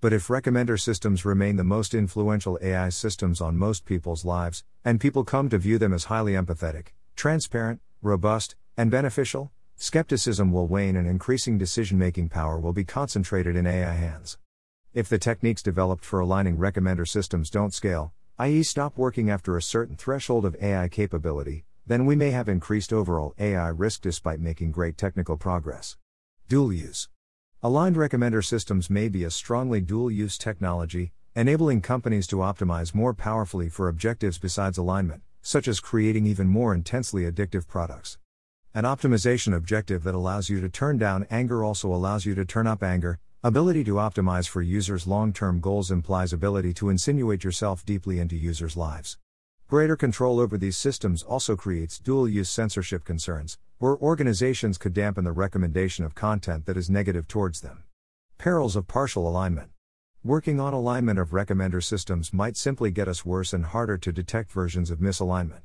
But 0.00 0.12
if 0.12 0.28
recommender 0.28 0.78
systems 0.78 1.24
remain 1.24 1.56
the 1.56 1.64
most 1.64 1.94
influential 1.94 2.58
AI 2.60 2.88
systems 2.88 3.40
on 3.40 3.56
most 3.56 3.84
people's 3.84 4.24
lives, 4.24 4.64
and 4.84 5.00
people 5.00 5.24
come 5.24 5.48
to 5.48 5.58
view 5.58 5.78
them 5.78 5.92
as 5.92 6.04
highly 6.04 6.32
empathetic, 6.32 6.88
transparent, 7.16 7.80
robust, 8.02 8.56
and 8.76 8.90
beneficial, 8.90 9.50
skepticism 9.76 10.52
will 10.52 10.66
wane 10.66 10.96
and 10.96 11.08
increasing 11.08 11.56
decision 11.56 11.96
making 11.96 12.28
power 12.28 12.58
will 12.58 12.72
be 12.72 12.84
concentrated 12.84 13.56
in 13.56 13.66
AI 13.66 13.94
hands. 13.94 14.36
If 14.92 15.08
the 15.08 15.18
techniques 15.18 15.62
developed 15.62 16.04
for 16.04 16.20
aligning 16.20 16.58
recommender 16.58 17.08
systems 17.08 17.50
don't 17.50 17.72
scale, 17.72 18.12
i.e., 18.36 18.64
stop 18.64 18.98
working 18.98 19.30
after 19.30 19.56
a 19.56 19.62
certain 19.62 19.94
threshold 19.94 20.44
of 20.44 20.56
AI 20.60 20.88
capability, 20.88 21.64
then 21.86 22.04
we 22.04 22.16
may 22.16 22.32
have 22.32 22.48
increased 22.48 22.92
overall 22.92 23.32
AI 23.38 23.68
risk 23.68 24.00
despite 24.00 24.40
making 24.40 24.72
great 24.72 24.98
technical 24.98 25.36
progress. 25.36 25.96
Dual 26.48 26.72
use. 26.72 27.08
Aligned 27.62 27.94
recommender 27.94 28.44
systems 28.44 28.90
may 28.90 29.08
be 29.08 29.22
a 29.22 29.30
strongly 29.30 29.80
dual 29.80 30.10
use 30.10 30.36
technology, 30.36 31.12
enabling 31.36 31.80
companies 31.80 32.26
to 32.26 32.36
optimize 32.36 32.92
more 32.92 33.14
powerfully 33.14 33.68
for 33.68 33.88
objectives 33.88 34.38
besides 34.38 34.78
alignment, 34.78 35.22
such 35.40 35.68
as 35.68 35.78
creating 35.78 36.26
even 36.26 36.48
more 36.48 36.74
intensely 36.74 37.30
addictive 37.30 37.68
products. 37.68 38.18
An 38.74 38.82
optimization 38.82 39.54
objective 39.54 40.02
that 40.02 40.14
allows 40.16 40.48
you 40.48 40.60
to 40.60 40.68
turn 40.68 40.98
down 40.98 41.24
anger 41.30 41.62
also 41.62 41.94
allows 41.94 42.26
you 42.26 42.34
to 42.34 42.44
turn 42.44 42.66
up 42.66 42.82
anger. 42.82 43.20
Ability 43.46 43.84
to 43.84 43.96
optimize 43.96 44.48
for 44.48 44.62
users' 44.62 45.06
long 45.06 45.30
term 45.30 45.60
goals 45.60 45.90
implies 45.90 46.32
ability 46.32 46.72
to 46.72 46.88
insinuate 46.88 47.44
yourself 47.44 47.84
deeply 47.84 48.18
into 48.18 48.34
users' 48.36 48.74
lives. 48.74 49.18
Greater 49.68 49.96
control 49.96 50.40
over 50.40 50.56
these 50.56 50.78
systems 50.78 51.22
also 51.22 51.54
creates 51.54 51.98
dual 51.98 52.26
use 52.26 52.48
censorship 52.48 53.04
concerns, 53.04 53.58
where 53.76 53.98
organizations 53.98 54.78
could 54.78 54.94
dampen 54.94 55.24
the 55.24 55.32
recommendation 55.32 56.06
of 56.06 56.14
content 56.14 56.64
that 56.64 56.78
is 56.78 56.88
negative 56.88 57.28
towards 57.28 57.60
them. 57.60 57.84
Perils 58.38 58.76
of 58.76 58.88
partial 58.88 59.28
alignment. 59.28 59.68
Working 60.22 60.58
on 60.58 60.72
alignment 60.72 61.18
of 61.18 61.32
recommender 61.32 61.84
systems 61.84 62.32
might 62.32 62.56
simply 62.56 62.90
get 62.90 63.08
us 63.08 63.26
worse 63.26 63.52
and 63.52 63.66
harder 63.66 63.98
to 63.98 64.10
detect 64.10 64.52
versions 64.52 64.90
of 64.90 65.00
misalignment. 65.00 65.64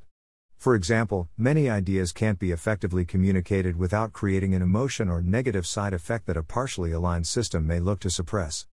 For 0.60 0.74
example, 0.74 1.30
many 1.38 1.70
ideas 1.70 2.12
can't 2.12 2.38
be 2.38 2.52
effectively 2.52 3.06
communicated 3.06 3.76
without 3.76 4.12
creating 4.12 4.54
an 4.54 4.60
emotion 4.60 5.08
or 5.08 5.22
negative 5.22 5.66
side 5.66 5.94
effect 5.94 6.26
that 6.26 6.36
a 6.36 6.42
partially 6.42 6.92
aligned 6.92 7.26
system 7.26 7.66
may 7.66 7.80
look 7.80 7.98
to 8.00 8.10
suppress. 8.10 8.66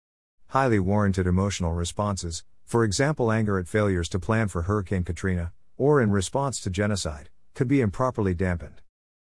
Highly 0.48 0.80
warranted 0.80 1.26
emotional 1.26 1.72
responses, 1.72 2.44
for 2.66 2.84
example, 2.84 3.32
anger 3.32 3.58
at 3.58 3.68
failures 3.68 4.10
to 4.10 4.18
plan 4.18 4.48
for 4.48 4.64
Hurricane 4.64 5.02
Katrina, 5.02 5.54
or 5.78 6.02
in 6.02 6.10
response 6.10 6.60
to 6.60 6.68
genocide, 6.68 7.30
could 7.54 7.68
be 7.68 7.80
improperly 7.80 8.34
dampened. 8.34 8.82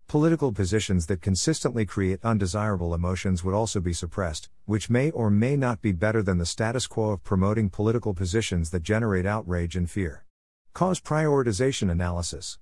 Political 0.06 0.52
positions 0.52 1.06
that 1.06 1.22
consistently 1.22 1.86
create 1.86 2.20
undesirable 2.22 2.92
emotions 2.92 3.42
would 3.42 3.54
also 3.54 3.80
be 3.80 3.94
suppressed, 3.94 4.50
which 4.66 4.90
may 4.90 5.10
or 5.12 5.30
may 5.30 5.56
not 5.56 5.80
be 5.80 5.92
better 5.92 6.22
than 6.22 6.36
the 6.36 6.44
status 6.44 6.86
quo 6.86 7.12
of 7.12 7.24
promoting 7.24 7.70
political 7.70 8.12
positions 8.12 8.68
that 8.68 8.82
generate 8.82 9.24
outrage 9.24 9.76
and 9.76 9.88
fear. 9.88 10.26
Cause 10.72 11.00
prioritization 11.00 11.90
analysis. 11.90 12.58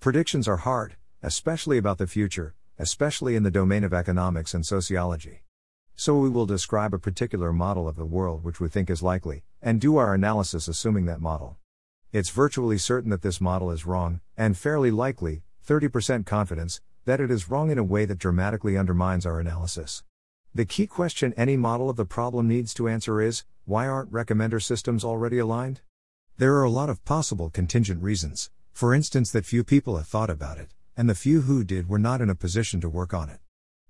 Predictions 0.00 0.48
are 0.48 0.58
hard, 0.58 0.96
especially 1.22 1.78
about 1.78 1.98
the 1.98 2.08
future, 2.08 2.54
especially 2.76 3.36
in 3.36 3.44
the 3.44 3.52
domain 3.52 3.84
of 3.84 3.94
economics 3.94 4.52
and 4.52 4.66
sociology. 4.66 5.42
So 5.94 6.18
we 6.18 6.28
will 6.28 6.44
describe 6.44 6.92
a 6.92 6.98
particular 6.98 7.52
model 7.52 7.86
of 7.86 7.94
the 7.94 8.04
world 8.04 8.42
which 8.42 8.60
we 8.60 8.68
think 8.68 8.90
is 8.90 9.00
likely, 9.00 9.44
and 9.62 9.80
do 9.80 9.96
our 9.96 10.12
analysis 10.12 10.66
assuming 10.66 11.06
that 11.06 11.20
model. 11.20 11.56
It's 12.12 12.30
virtually 12.30 12.78
certain 12.78 13.10
that 13.10 13.22
this 13.22 13.40
model 13.40 13.70
is 13.70 13.86
wrong, 13.86 14.20
and 14.36 14.58
fairly 14.58 14.90
likely, 14.90 15.42
30% 15.66 16.26
confidence, 16.26 16.80
that 17.04 17.20
it 17.20 17.30
is 17.30 17.48
wrong 17.48 17.70
in 17.70 17.78
a 17.78 17.84
way 17.84 18.04
that 18.06 18.18
dramatically 18.18 18.76
undermines 18.76 19.24
our 19.24 19.38
analysis. 19.38 20.02
The 20.52 20.64
key 20.64 20.88
question 20.88 21.32
any 21.36 21.56
model 21.56 21.88
of 21.88 21.96
the 21.96 22.04
problem 22.04 22.48
needs 22.48 22.74
to 22.74 22.88
answer 22.88 23.20
is 23.20 23.44
why 23.64 23.86
aren't 23.86 24.12
recommender 24.12 24.60
systems 24.60 25.04
already 25.04 25.38
aligned? 25.38 25.80
There 26.38 26.54
are 26.56 26.64
a 26.64 26.70
lot 26.70 26.88
of 26.88 27.04
possible 27.04 27.50
contingent 27.50 28.02
reasons, 28.02 28.50
for 28.72 28.94
instance, 28.94 29.30
that 29.30 29.44
few 29.44 29.62
people 29.62 29.98
have 29.98 30.08
thought 30.08 30.30
about 30.30 30.56
it, 30.56 30.70
and 30.96 31.08
the 31.08 31.14
few 31.14 31.42
who 31.42 31.62
did 31.62 31.90
were 31.90 31.98
not 31.98 32.22
in 32.22 32.30
a 32.30 32.34
position 32.34 32.80
to 32.80 32.88
work 32.88 33.12
on 33.12 33.28
it. 33.28 33.38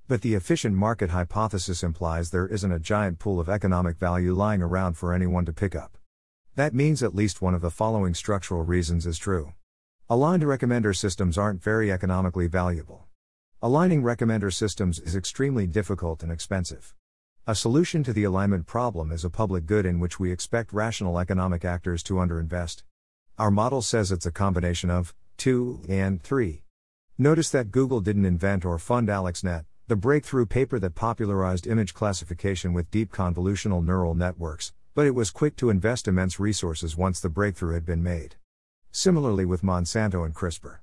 But 0.08 0.22
the 0.22 0.34
efficient 0.34 0.74
market 0.74 1.10
hypothesis 1.10 1.84
implies 1.84 2.30
there 2.30 2.48
isn't 2.48 2.72
a 2.72 2.80
giant 2.80 3.20
pool 3.20 3.38
of 3.38 3.48
economic 3.48 3.96
value 3.96 4.34
lying 4.34 4.60
around 4.60 4.94
for 4.94 5.14
anyone 5.14 5.44
to 5.46 5.52
pick 5.52 5.76
up. 5.76 5.96
That 6.56 6.74
means 6.74 7.02
at 7.02 7.14
least 7.14 7.40
one 7.40 7.54
of 7.54 7.60
the 7.62 7.70
following 7.70 8.12
structural 8.12 8.64
reasons 8.64 9.06
is 9.06 9.18
true. 9.18 9.54
Aligned 10.10 10.42
recommender 10.42 10.94
systems 10.94 11.38
aren't 11.38 11.62
very 11.62 11.92
economically 11.92 12.48
valuable. 12.48 13.06
Aligning 13.62 14.02
recommender 14.02 14.52
systems 14.52 14.98
is 14.98 15.14
extremely 15.14 15.68
difficult 15.68 16.24
and 16.24 16.32
expensive. 16.32 16.92
A 17.44 17.56
solution 17.56 18.04
to 18.04 18.12
the 18.12 18.22
alignment 18.22 18.68
problem 18.68 19.10
is 19.10 19.24
a 19.24 19.30
public 19.30 19.66
good 19.66 19.84
in 19.84 19.98
which 19.98 20.20
we 20.20 20.30
expect 20.30 20.72
rational 20.72 21.18
economic 21.18 21.64
actors 21.64 22.00
to 22.04 22.14
underinvest. 22.14 22.84
Our 23.36 23.50
model 23.50 23.82
says 23.82 24.12
it's 24.12 24.26
a 24.26 24.30
combination 24.30 24.90
of 24.90 25.12
2 25.38 25.82
and 25.88 26.22
3. 26.22 26.62
Notice 27.18 27.50
that 27.50 27.72
Google 27.72 28.00
didn't 28.00 28.26
invent 28.26 28.64
or 28.64 28.78
fund 28.78 29.08
AlexNet, 29.08 29.64
the 29.88 29.96
breakthrough 29.96 30.46
paper 30.46 30.78
that 30.78 30.94
popularized 30.94 31.66
image 31.66 31.94
classification 31.94 32.72
with 32.72 32.92
deep 32.92 33.10
convolutional 33.10 33.84
neural 33.84 34.14
networks, 34.14 34.72
but 34.94 35.04
it 35.04 35.16
was 35.16 35.32
quick 35.32 35.56
to 35.56 35.68
invest 35.68 36.06
immense 36.06 36.38
resources 36.38 36.96
once 36.96 37.18
the 37.18 37.28
breakthrough 37.28 37.74
had 37.74 37.84
been 37.84 38.04
made. 38.04 38.36
Similarly 38.92 39.46
with 39.46 39.62
Monsanto 39.62 40.24
and 40.24 40.32
CRISPR. 40.32 40.78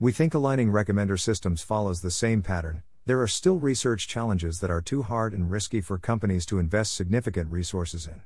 We 0.00 0.12
think 0.12 0.32
aligning 0.32 0.70
recommender 0.70 1.20
systems 1.20 1.60
follows 1.60 2.00
the 2.00 2.10
same 2.10 2.40
pattern. 2.40 2.82
There 3.08 3.22
are 3.22 3.26
still 3.26 3.58
research 3.58 4.06
challenges 4.06 4.60
that 4.60 4.70
are 4.70 4.82
too 4.82 5.00
hard 5.00 5.32
and 5.32 5.50
risky 5.50 5.80
for 5.80 5.96
companies 5.96 6.44
to 6.44 6.58
invest 6.58 6.92
significant 6.92 7.50
resources 7.50 8.06
in. 8.06 8.20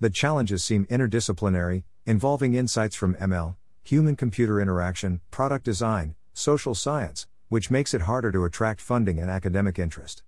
The 0.00 0.10
challenges 0.10 0.62
seem 0.62 0.84
interdisciplinary, 0.90 1.84
involving 2.04 2.52
insights 2.52 2.94
from 2.94 3.14
ML, 3.14 3.56
human 3.82 4.16
computer 4.16 4.60
interaction, 4.60 5.22
product 5.30 5.64
design, 5.64 6.14
social 6.34 6.74
science, 6.74 7.26
which 7.48 7.70
makes 7.70 7.94
it 7.94 8.02
harder 8.02 8.30
to 8.32 8.44
attract 8.44 8.82
funding 8.82 9.18
and 9.18 9.30
academic 9.30 9.78
interest. 9.78 10.22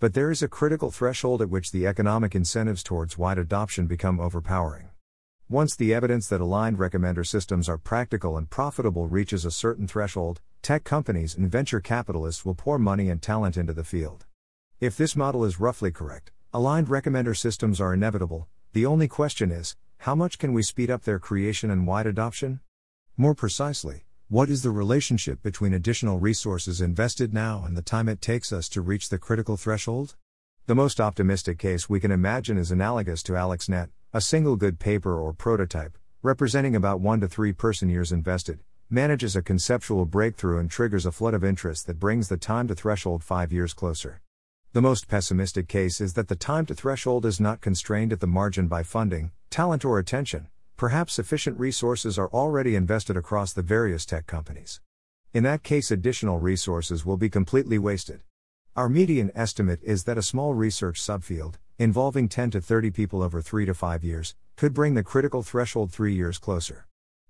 But 0.00 0.14
there 0.14 0.30
is 0.30 0.42
a 0.42 0.48
critical 0.48 0.90
threshold 0.90 1.42
at 1.42 1.50
which 1.50 1.72
the 1.72 1.86
economic 1.86 2.34
incentives 2.34 2.82
towards 2.82 3.18
wide 3.18 3.36
adoption 3.36 3.86
become 3.86 4.18
overpowering. 4.18 4.91
Once 5.52 5.76
the 5.76 5.92
evidence 5.92 6.28
that 6.28 6.40
aligned 6.40 6.78
recommender 6.78 7.26
systems 7.26 7.68
are 7.68 7.76
practical 7.76 8.38
and 8.38 8.48
profitable 8.48 9.06
reaches 9.06 9.44
a 9.44 9.50
certain 9.50 9.86
threshold, 9.86 10.40
tech 10.62 10.82
companies 10.82 11.36
and 11.36 11.50
venture 11.50 11.78
capitalists 11.78 12.42
will 12.42 12.54
pour 12.54 12.78
money 12.78 13.10
and 13.10 13.20
talent 13.20 13.58
into 13.58 13.74
the 13.74 13.84
field. 13.84 14.24
If 14.80 14.96
this 14.96 15.14
model 15.14 15.44
is 15.44 15.60
roughly 15.60 15.90
correct, 15.90 16.32
aligned 16.54 16.86
recommender 16.86 17.36
systems 17.36 17.82
are 17.82 17.92
inevitable, 17.92 18.48
the 18.72 18.86
only 18.86 19.08
question 19.08 19.50
is 19.50 19.76
how 19.98 20.14
much 20.14 20.38
can 20.38 20.54
we 20.54 20.62
speed 20.62 20.90
up 20.90 21.02
their 21.02 21.18
creation 21.18 21.70
and 21.70 21.86
wide 21.86 22.06
adoption? 22.06 22.60
More 23.18 23.34
precisely, 23.34 24.06
what 24.30 24.48
is 24.48 24.62
the 24.62 24.70
relationship 24.70 25.42
between 25.42 25.74
additional 25.74 26.18
resources 26.18 26.80
invested 26.80 27.34
now 27.34 27.62
and 27.66 27.76
the 27.76 27.82
time 27.82 28.08
it 28.08 28.22
takes 28.22 28.54
us 28.54 28.70
to 28.70 28.80
reach 28.80 29.10
the 29.10 29.18
critical 29.18 29.58
threshold? 29.58 30.16
The 30.64 30.74
most 30.74 30.98
optimistic 30.98 31.58
case 31.58 31.90
we 31.90 32.00
can 32.00 32.10
imagine 32.10 32.56
is 32.56 32.70
analogous 32.70 33.22
to 33.24 33.32
AlexNet, 33.32 33.90
a 34.14 34.20
single 34.20 34.56
good 34.56 34.78
paper 34.78 35.18
or 35.18 35.32
prototype, 35.32 35.96
representing 36.20 36.76
about 36.76 37.00
1 37.00 37.20
to 37.20 37.28
3 37.28 37.54
person 37.54 37.88
years 37.88 38.12
invested, 38.12 38.60
manages 38.90 39.34
a 39.34 39.40
conceptual 39.40 40.04
breakthrough 40.04 40.58
and 40.58 40.70
triggers 40.70 41.06
a 41.06 41.12
flood 41.12 41.32
of 41.32 41.42
interest 41.42 41.86
that 41.86 41.98
brings 41.98 42.28
the 42.28 42.36
time 42.36 42.68
to 42.68 42.74
threshold 42.74 43.24
5 43.24 43.50
years 43.50 43.72
closer. 43.72 44.20
The 44.74 44.82
most 44.82 45.08
pessimistic 45.08 45.66
case 45.66 45.98
is 45.98 46.12
that 46.12 46.28
the 46.28 46.36
time 46.36 46.66
to 46.66 46.74
threshold 46.74 47.24
is 47.24 47.40
not 47.40 47.62
constrained 47.62 48.12
at 48.12 48.20
the 48.20 48.26
margin 48.26 48.68
by 48.68 48.82
funding, 48.82 49.30
talent, 49.48 49.82
or 49.82 49.98
attention, 49.98 50.48
perhaps 50.76 51.14
sufficient 51.14 51.58
resources 51.58 52.18
are 52.18 52.28
already 52.34 52.76
invested 52.76 53.16
across 53.16 53.54
the 53.54 53.62
various 53.62 54.04
tech 54.04 54.26
companies. 54.26 54.82
In 55.32 55.42
that 55.44 55.62
case, 55.62 55.90
additional 55.90 56.38
resources 56.38 57.06
will 57.06 57.16
be 57.16 57.30
completely 57.30 57.78
wasted. 57.78 58.20
Our 58.76 58.90
median 58.90 59.32
estimate 59.34 59.80
is 59.82 60.04
that 60.04 60.18
a 60.18 60.22
small 60.22 60.52
research 60.52 61.00
subfield, 61.00 61.54
involving 61.82 62.28
10 62.28 62.52
to 62.52 62.60
30 62.60 62.90
people 62.92 63.22
over 63.22 63.42
3 63.42 63.66
to 63.66 63.74
5 63.74 64.04
years, 64.04 64.36
could 64.56 64.72
bring 64.72 64.94
the 64.94 65.02
critical 65.02 65.42
threshold 65.42 65.90
3 65.90 66.14
years 66.14 66.38
closer. 66.38 66.86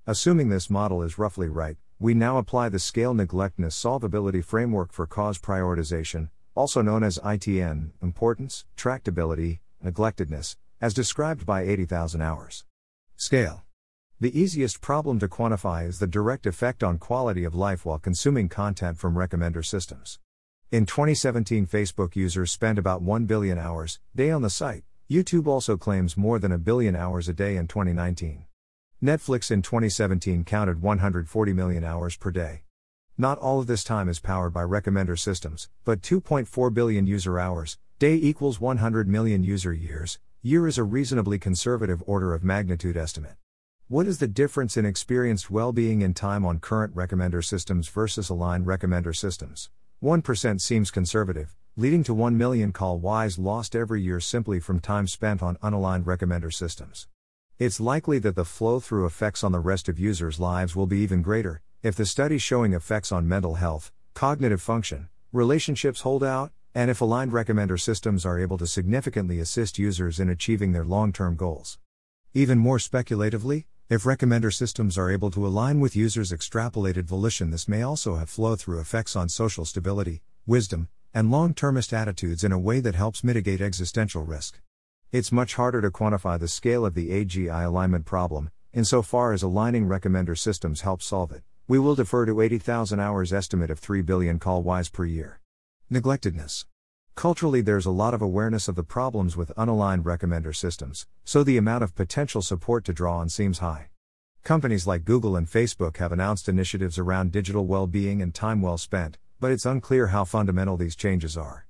Assuming 0.06 0.48
this 0.48 0.68
model 0.68 1.02
is 1.02 1.18
roughly 1.18 1.48
right, 1.48 1.76
we 1.98 2.12
now 2.12 2.36
apply 2.36 2.68
the 2.68 2.78
scale 2.78 3.14
neglectness 3.14 3.80
solvability 3.80 4.44
framework 4.44 4.92
for 4.92 5.06
cause 5.06 5.38
prioritization, 5.38 6.28
also 6.54 6.82
known 6.82 7.02
as 7.02 7.18
ITN, 7.20 7.92
importance, 8.02 8.66
tractability, 8.76 9.60
neglectedness, 9.82 10.56
as 10.80 10.92
described 10.92 11.46
by 11.46 11.62
80,000 11.62 12.20
hours. 12.20 12.64
Scale. 13.16 13.62
The 14.20 14.38
easiest 14.38 14.80
problem 14.80 15.18
to 15.20 15.28
quantify 15.28 15.88
is 15.88 15.98
the 15.98 16.06
direct 16.06 16.44
effect 16.46 16.82
on 16.82 16.98
quality 16.98 17.44
of 17.44 17.54
life 17.54 17.86
while 17.86 17.98
consuming 17.98 18.48
content 18.48 18.98
from 18.98 19.14
recommender 19.14 19.64
systems. 19.64 20.18
In 20.72 20.86
2017, 20.86 21.66
Facebook 21.66 22.16
users 22.16 22.50
spent 22.50 22.78
about 22.78 23.02
1 23.02 23.26
billion 23.26 23.58
hours 23.58 24.00
day 24.16 24.30
on 24.30 24.40
the 24.40 24.48
site. 24.48 24.84
YouTube 25.06 25.46
also 25.46 25.76
claims 25.76 26.16
more 26.16 26.38
than 26.38 26.50
a 26.50 26.56
billion 26.56 26.96
hours 26.96 27.28
a 27.28 27.34
day 27.34 27.56
in 27.56 27.68
2019. 27.68 28.46
Netflix 29.02 29.50
in 29.50 29.60
2017 29.60 30.44
counted 30.44 30.80
140 30.80 31.52
million 31.52 31.84
hours 31.84 32.16
per 32.16 32.30
day. 32.30 32.62
Not 33.18 33.36
all 33.36 33.60
of 33.60 33.66
this 33.66 33.84
time 33.84 34.08
is 34.08 34.18
powered 34.18 34.54
by 34.54 34.62
recommender 34.62 35.18
systems, 35.18 35.68
but 35.84 36.00
2.4 36.00 36.72
billion 36.72 37.06
user 37.06 37.38
hours, 37.38 37.76
day 37.98 38.14
equals 38.14 38.58
100 38.58 39.06
million 39.06 39.44
user 39.44 39.74
years, 39.74 40.18
year 40.40 40.66
is 40.66 40.78
a 40.78 40.84
reasonably 40.84 41.38
conservative 41.38 42.02
order 42.06 42.32
of 42.32 42.42
magnitude 42.42 42.96
estimate. 42.96 43.36
What 43.88 44.06
is 44.06 44.20
the 44.20 44.26
difference 44.26 44.78
in 44.78 44.86
experienced 44.86 45.50
well 45.50 45.72
being 45.72 46.00
in 46.00 46.14
time 46.14 46.46
on 46.46 46.60
current 46.60 46.94
recommender 46.96 47.44
systems 47.44 47.88
versus 47.88 48.30
aligned 48.30 48.64
recommender 48.64 49.14
systems? 49.14 49.68
1% 50.02 50.60
seems 50.60 50.90
conservative, 50.90 51.54
leading 51.76 52.02
to 52.02 52.12
1 52.12 52.36
million 52.36 52.72
call 52.72 53.00
Ys 53.24 53.38
lost 53.38 53.76
every 53.76 54.02
year 54.02 54.18
simply 54.18 54.58
from 54.58 54.80
time 54.80 55.06
spent 55.06 55.40
on 55.40 55.56
unaligned 55.62 56.02
recommender 56.02 56.52
systems. 56.52 57.06
It's 57.56 57.78
likely 57.78 58.18
that 58.18 58.34
the 58.34 58.44
flow 58.44 58.80
through 58.80 59.06
effects 59.06 59.44
on 59.44 59.52
the 59.52 59.60
rest 59.60 59.88
of 59.88 60.00
users' 60.00 60.40
lives 60.40 60.74
will 60.74 60.88
be 60.88 60.98
even 60.98 61.22
greater, 61.22 61.62
if 61.84 61.94
the 61.94 62.04
studies 62.04 62.42
showing 62.42 62.72
effects 62.72 63.12
on 63.12 63.28
mental 63.28 63.54
health, 63.54 63.92
cognitive 64.12 64.60
function, 64.60 65.08
relationships 65.30 66.00
hold 66.00 66.24
out, 66.24 66.50
and 66.74 66.90
if 66.90 67.00
aligned 67.00 67.30
recommender 67.30 67.78
systems 67.78 68.26
are 68.26 68.40
able 68.40 68.58
to 68.58 68.66
significantly 68.66 69.38
assist 69.38 69.78
users 69.78 70.18
in 70.18 70.28
achieving 70.28 70.72
their 70.72 70.84
long 70.84 71.12
term 71.12 71.36
goals. 71.36 71.78
Even 72.34 72.58
more 72.58 72.80
speculatively, 72.80 73.68
if 73.92 74.04
recommender 74.04 74.50
systems 74.50 74.96
are 74.96 75.10
able 75.10 75.30
to 75.30 75.46
align 75.46 75.78
with 75.78 75.94
users' 75.94 76.32
extrapolated 76.32 77.04
volition, 77.04 77.50
this 77.50 77.68
may 77.68 77.82
also 77.82 78.16
have 78.16 78.30
flow 78.30 78.56
through 78.56 78.80
effects 78.80 79.14
on 79.14 79.28
social 79.28 79.66
stability, 79.66 80.22
wisdom, 80.46 80.88
and 81.12 81.30
long 81.30 81.52
termist 81.52 81.92
attitudes 81.92 82.42
in 82.42 82.52
a 82.52 82.58
way 82.58 82.80
that 82.80 82.94
helps 82.94 83.22
mitigate 83.22 83.60
existential 83.60 84.24
risk. 84.24 84.58
It's 85.10 85.30
much 85.30 85.56
harder 85.56 85.82
to 85.82 85.90
quantify 85.90 86.40
the 86.40 86.48
scale 86.48 86.86
of 86.86 86.94
the 86.94 87.10
AGI 87.10 87.66
alignment 87.66 88.06
problem, 88.06 88.50
insofar 88.72 89.34
as 89.34 89.42
aligning 89.42 89.86
recommender 89.86 90.38
systems 90.38 90.80
help 90.80 91.02
solve 91.02 91.30
it. 91.30 91.42
We 91.68 91.78
will 91.78 91.94
defer 91.94 92.24
to 92.24 92.40
80,000 92.40 92.98
hours 92.98 93.30
estimate 93.30 93.70
of 93.70 93.78
3 93.78 94.00
billion 94.00 94.38
call 94.38 94.64
Ys 94.74 94.88
per 94.88 95.04
year. 95.04 95.38
Neglectedness. 95.90 96.64
Culturally, 97.14 97.60
there's 97.60 97.84
a 97.84 97.90
lot 97.90 98.14
of 98.14 98.22
awareness 98.22 98.68
of 98.68 98.74
the 98.74 98.82
problems 98.82 99.36
with 99.36 99.52
unaligned 99.56 100.02
recommender 100.02 100.56
systems, 100.56 101.06
so 101.24 101.44
the 101.44 101.58
amount 101.58 101.84
of 101.84 101.94
potential 101.94 102.40
support 102.40 102.84
to 102.86 102.92
draw 102.92 103.18
on 103.18 103.28
seems 103.28 103.58
high. 103.58 103.88
Companies 104.44 104.86
like 104.86 105.04
Google 105.04 105.36
and 105.36 105.46
Facebook 105.46 105.98
have 105.98 106.10
announced 106.10 106.48
initiatives 106.48 106.98
around 106.98 107.30
digital 107.30 107.66
well 107.66 107.86
being 107.86 108.22
and 108.22 108.34
time 108.34 108.62
well 108.62 108.78
spent, 108.78 109.18
but 109.38 109.52
it's 109.52 109.66
unclear 109.66 110.08
how 110.08 110.24
fundamental 110.24 110.76
these 110.76 110.96
changes 110.96 111.36
are. 111.36 111.66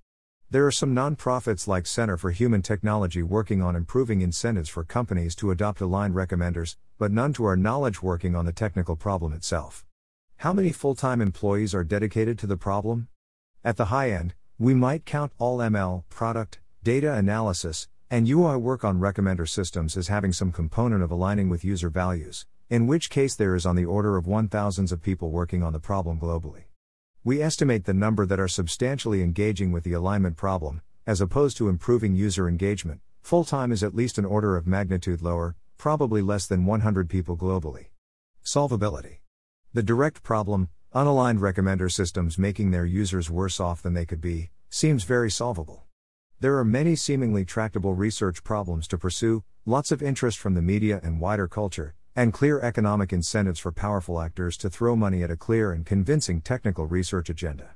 There 0.48 0.66
are 0.66 0.72
some 0.72 0.94
nonprofits 0.94 1.66
like 1.66 1.87
Center 1.87 2.16
for 2.16 2.31
Humane 2.31 2.62
Technology 2.62 3.22
working 3.22 3.61
on 3.61 3.74
improving 3.74 4.20
incentives 4.20 4.68
for 4.68 4.85
companies 4.85 5.35
to 5.37 5.50
adopt 5.50 5.81
aligned 5.81 6.14
recommenders, 6.14 6.76
but 6.98 7.11
none 7.11 7.33
to 7.33 7.44
our 7.46 7.57
knowledge 7.57 8.00
working 8.00 8.37
on 8.37 8.44
the 8.44 8.52
technical 8.52 8.94
problem 8.94 9.33
itself. 9.33 9.85
How 10.37 10.52
many 10.52 10.70
full 10.70 10.94
time 10.94 11.20
employees 11.20 11.74
are 11.74 11.85
dedicated 11.85 12.38
to 12.38 12.46
the 12.46 12.57
problem? 12.57 13.09
At 13.64 13.76
the 13.76 13.87
high 13.87 14.11
end, 14.11 14.35
we 14.62 14.75
might 14.75 15.05
count 15.05 15.33
all 15.38 15.59
ML, 15.59 16.05
product, 16.09 16.61
data 16.85 17.14
analysis, 17.14 17.88
and 18.09 18.29
UI 18.29 18.57
work 18.57 18.85
on 18.85 19.01
recommender 19.01 19.48
systems 19.48 19.96
as 19.96 20.07
having 20.07 20.33
some 20.33 20.53
component 20.53 21.03
of 21.03 21.11
aligning 21.11 21.48
with 21.48 21.64
user 21.64 21.90
values, 21.90 22.46
in 22.70 22.87
which 22.87 23.11
case 23.11 23.35
there 23.35 23.57
is 23.57 23.66
on 23.66 23.75
the 23.75 23.85
order 23.85 24.16
of 24.16 24.29
one 24.29 24.46
thousands 24.46 24.92
of 24.92 25.03
people 25.03 25.33
working 25.33 25.64
on 25.64 25.72
the 25.72 25.81
problem 25.81 26.20
globally. 26.20 26.66
We 27.25 27.42
estimate 27.42 27.87
the 27.87 27.92
number 27.92 28.25
that 28.25 28.38
are 28.38 28.46
substantially 28.46 29.20
engaging 29.20 29.72
with 29.72 29.83
the 29.83 29.94
alignment 29.94 30.37
problem, 30.37 30.81
as 31.09 31.20
opposed 31.20 31.57
to 31.57 31.68
improving 31.68 32.14
user 32.14 32.48
engagement, 32.48 33.01
full 33.20 33.42
time 33.42 33.72
is 33.72 33.83
at 33.83 33.96
least 33.96 34.16
an 34.16 34.25
order 34.25 34.57
of 34.57 34.68
magnitude 34.68 35.22
lower, 35.22 35.57
probably 35.77 36.22
less 36.22 36.46
than 36.46 36.66
100 36.66 37.11
people 37.11 37.37
globally. 37.37 37.87
Solvability. 38.44 39.16
The 39.75 39.83
direct 39.83 40.22
problem, 40.22 40.68
Unaligned 40.94 41.38
recommender 41.38 41.90
systems 41.90 42.37
making 42.37 42.70
their 42.70 42.85
users 42.85 43.31
worse 43.31 43.59
off 43.59 43.81
than 43.81 43.94
they 43.94 44.05
could 44.05 44.20
be, 44.20 44.50
seems 44.68 45.05
very 45.05 45.31
solvable. 45.31 45.85
There 46.38 46.59
are 46.59 46.66
many 46.66 46.96
seemingly 46.96 47.46
tractable 47.46 47.94
research 47.94 48.44
problems 48.44 48.87
to 48.88 48.98
pursue, 48.98 49.42
lots 49.64 49.90
of 49.90 50.02
interest 50.02 50.37
from 50.37 50.52
the 50.52 50.61
media 50.61 51.00
and 51.02 51.18
wider 51.18 51.48
culture, 51.48 51.94
and 52.14 52.31
clear 52.31 52.61
economic 52.61 53.11
incentives 53.11 53.59
for 53.59 53.72
powerful 53.72 54.20
actors 54.20 54.59
to 54.59 54.68
throw 54.68 54.94
money 54.94 55.22
at 55.22 55.31
a 55.31 55.37
clear 55.37 55.72
and 55.72 55.87
convincing 55.87 56.42
technical 56.42 56.85
research 56.85 57.31
agenda. 57.31 57.70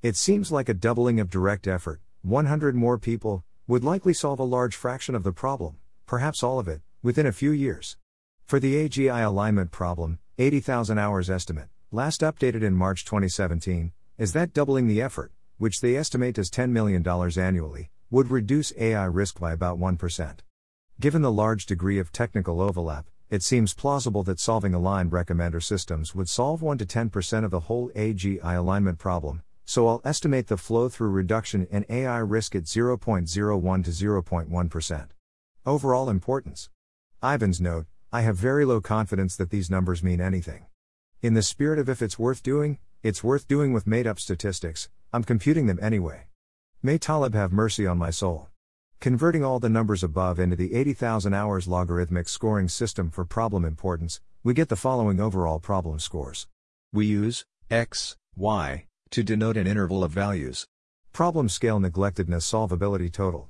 It 0.00 0.16
seems 0.16 0.50
like 0.50 0.70
a 0.70 0.74
doubling 0.74 1.20
of 1.20 1.28
direct 1.28 1.68
effort, 1.68 2.00
100 2.22 2.74
more 2.74 2.96
people, 2.96 3.44
would 3.66 3.84
likely 3.84 4.14
solve 4.14 4.38
a 4.38 4.42
large 4.42 4.74
fraction 4.74 5.14
of 5.14 5.22
the 5.22 5.32
problem, 5.32 5.76
perhaps 6.06 6.42
all 6.42 6.58
of 6.58 6.68
it, 6.68 6.80
within 7.02 7.26
a 7.26 7.32
few 7.32 7.50
years. 7.50 7.98
For 8.46 8.58
the 8.58 8.88
AGI 8.88 9.22
alignment 9.22 9.70
problem, 9.70 10.18
80,000 10.38 10.98
hours 10.98 11.28
estimate, 11.28 11.68
last 11.94 12.22
updated 12.22 12.64
in 12.64 12.74
March 12.74 13.04
2017, 13.04 13.92
is 14.18 14.32
that 14.32 14.52
doubling 14.52 14.88
the 14.88 15.00
effort, 15.00 15.30
which 15.58 15.80
they 15.80 15.94
estimate 15.94 16.36
as 16.38 16.50
$10 16.50 16.70
million 16.70 17.06
annually, 17.38 17.92
would 18.10 18.32
reduce 18.32 18.72
AI 18.76 19.04
risk 19.04 19.38
by 19.38 19.52
about 19.52 19.78
1%. 19.78 20.38
Given 20.98 21.22
the 21.22 21.30
large 21.30 21.66
degree 21.66 22.00
of 22.00 22.10
technical 22.10 22.60
overlap, 22.60 23.06
it 23.30 23.44
seems 23.44 23.74
plausible 23.74 24.24
that 24.24 24.40
solving 24.40 24.74
aligned 24.74 25.12
recommender 25.12 25.62
systems 25.62 26.16
would 26.16 26.28
solve 26.28 26.62
1 26.62 26.78
to 26.78 26.84
10% 26.84 27.44
of 27.44 27.52
the 27.52 27.60
whole 27.60 27.90
AGI 27.90 28.56
alignment 28.56 28.98
problem, 28.98 29.42
so 29.64 29.86
I'll 29.86 30.02
estimate 30.04 30.48
the 30.48 30.56
flow 30.56 30.88
through 30.88 31.10
reduction 31.10 31.68
in 31.70 31.86
AI 31.88 32.18
risk 32.18 32.56
at 32.56 32.64
0.01 32.64 33.84
to 33.84 33.90
0.1%. 33.90 35.08
Overall 35.64 36.10
importance 36.10 36.70
Ivan's 37.22 37.60
note 37.60 37.86
I 38.12 38.22
have 38.22 38.36
very 38.36 38.64
low 38.64 38.80
confidence 38.80 39.36
that 39.36 39.50
these 39.50 39.70
numbers 39.70 40.02
mean 40.02 40.20
anything. 40.20 40.66
In 41.24 41.32
the 41.32 41.40
spirit 41.40 41.78
of 41.78 41.88
if 41.88 42.02
it's 42.02 42.18
worth 42.18 42.42
doing, 42.42 42.76
it's 43.02 43.24
worth 43.24 43.48
doing 43.48 43.72
with 43.72 43.86
made 43.86 44.06
up 44.06 44.20
statistics, 44.20 44.90
I'm 45.10 45.24
computing 45.24 45.64
them 45.68 45.78
anyway. 45.80 46.24
May 46.82 46.98
Taleb 46.98 47.32
have 47.32 47.50
mercy 47.50 47.86
on 47.86 47.96
my 47.96 48.10
soul. 48.10 48.48
Converting 49.00 49.42
all 49.42 49.58
the 49.58 49.70
numbers 49.70 50.04
above 50.04 50.38
into 50.38 50.54
the 50.54 50.74
80,000 50.74 51.32
hours 51.32 51.66
logarithmic 51.66 52.28
scoring 52.28 52.68
system 52.68 53.10
for 53.10 53.24
problem 53.24 53.64
importance, 53.64 54.20
we 54.42 54.52
get 54.52 54.68
the 54.68 54.76
following 54.76 55.18
overall 55.18 55.58
problem 55.58 55.98
scores. 55.98 56.46
We 56.92 57.06
use 57.06 57.46
x, 57.70 58.18
y 58.36 58.84
to 59.08 59.22
denote 59.22 59.56
an 59.56 59.66
interval 59.66 60.04
of 60.04 60.10
values. 60.10 60.66
Problem 61.14 61.48
scale 61.48 61.80
neglectedness 61.80 62.44
solvability 62.44 63.10
total. 63.10 63.48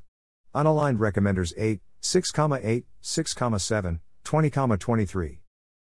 Unaligned 0.55 0.99
recommenders 0.99 1.53
8, 1.57 1.81
6,8, 2.01 2.85
6,7, 3.03 3.99
20,23. 4.25 5.39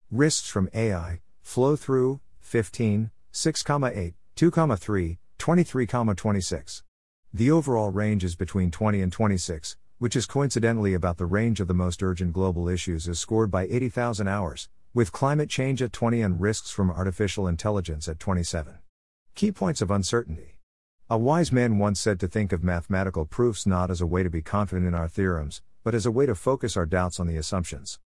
Risks 0.09 0.49
from 0.49 0.69
AI, 0.73 1.19
flow 1.51 1.75
through, 1.75 2.21
15, 2.39 3.11
6,8, 3.33 4.13
2,3, 4.37 5.17
23,26. 5.37 6.83
The 7.33 7.51
overall 7.51 7.91
range 7.91 8.23
is 8.23 8.37
between 8.37 8.71
20 8.71 9.01
and 9.01 9.11
26, 9.11 9.75
which 9.97 10.15
is 10.15 10.25
coincidentally 10.25 10.93
about 10.93 11.17
the 11.17 11.25
range 11.25 11.59
of 11.59 11.67
the 11.67 11.73
most 11.73 12.01
urgent 12.01 12.31
global 12.31 12.69
issues 12.69 13.05
is 13.05 13.19
scored 13.19 13.51
by 13.51 13.63
80,000 13.63 14.29
hours, 14.29 14.69
with 14.93 15.11
climate 15.11 15.49
change 15.49 15.81
at 15.81 15.91
20 15.91 16.21
and 16.21 16.39
risks 16.39 16.71
from 16.71 16.89
artificial 16.89 17.49
intelligence 17.49 18.07
at 18.07 18.17
27. 18.17 18.77
Key 19.35 19.51
points 19.51 19.81
of 19.81 19.91
uncertainty. 19.91 20.57
A 21.09 21.17
wise 21.17 21.51
man 21.51 21.77
once 21.77 21.99
said 21.99 22.17
to 22.21 22.29
think 22.29 22.53
of 22.53 22.63
mathematical 22.63 23.25
proofs 23.25 23.67
not 23.67 23.91
as 23.91 23.99
a 23.99 24.07
way 24.07 24.23
to 24.23 24.29
be 24.29 24.41
confident 24.41 24.87
in 24.87 24.95
our 24.95 25.09
theorems, 25.09 25.61
but 25.83 25.93
as 25.93 26.05
a 26.05 26.11
way 26.11 26.25
to 26.25 26.33
focus 26.33 26.77
our 26.77 26.85
doubts 26.85 27.19
on 27.19 27.27
the 27.27 27.35
assumptions. 27.35 27.99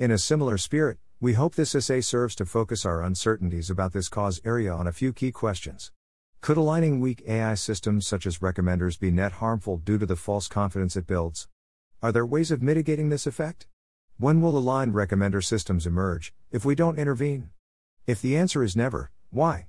In 0.00 0.10
a 0.10 0.18
similar 0.18 0.58
spirit, 0.58 0.98
we 1.20 1.32
hope 1.32 1.56
this 1.56 1.74
essay 1.74 2.00
serves 2.00 2.36
to 2.36 2.46
focus 2.46 2.86
our 2.86 3.02
uncertainties 3.02 3.70
about 3.70 3.92
this 3.92 4.08
cause 4.08 4.40
area 4.44 4.72
on 4.72 4.86
a 4.86 4.92
few 4.92 5.12
key 5.12 5.32
questions. 5.32 5.90
Could 6.40 6.56
aligning 6.56 7.00
weak 7.00 7.24
AI 7.26 7.54
systems 7.54 8.06
such 8.06 8.24
as 8.24 8.38
recommenders 8.38 9.00
be 9.00 9.10
net 9.10 9.32
harmful 9.32 9.78
due 9.78 9.98
to 9.98 10.06
the 10.06 10.14
false 10.14 10.46
confidence 10.46 10.94
it 10.94 11.08
builds? 11.08 11.48
Are 12.00 12.12
there 12.12 12.24
ways 12.24 12.52
of 12.52 12.62
mitigating 12.62 13.08
this 13.08 13.26
effect? 13.26 13.66
When 14.16 14.40
will 14.40 14.56
aligned 14.56 14.94
recommender 14.94 15.42
systems 15.42 15.88
emerge, 15.88 16.32
if 16.52 16.64
we 16.64 16.76
don't 16.76 17.00
intervene? 17.00 17.50
If 18.06 18.22
the 18.22 18.36
answer 18.36 18.62
is 18.62 18.76
never, 18.76 19.10
why? 19.30 19.66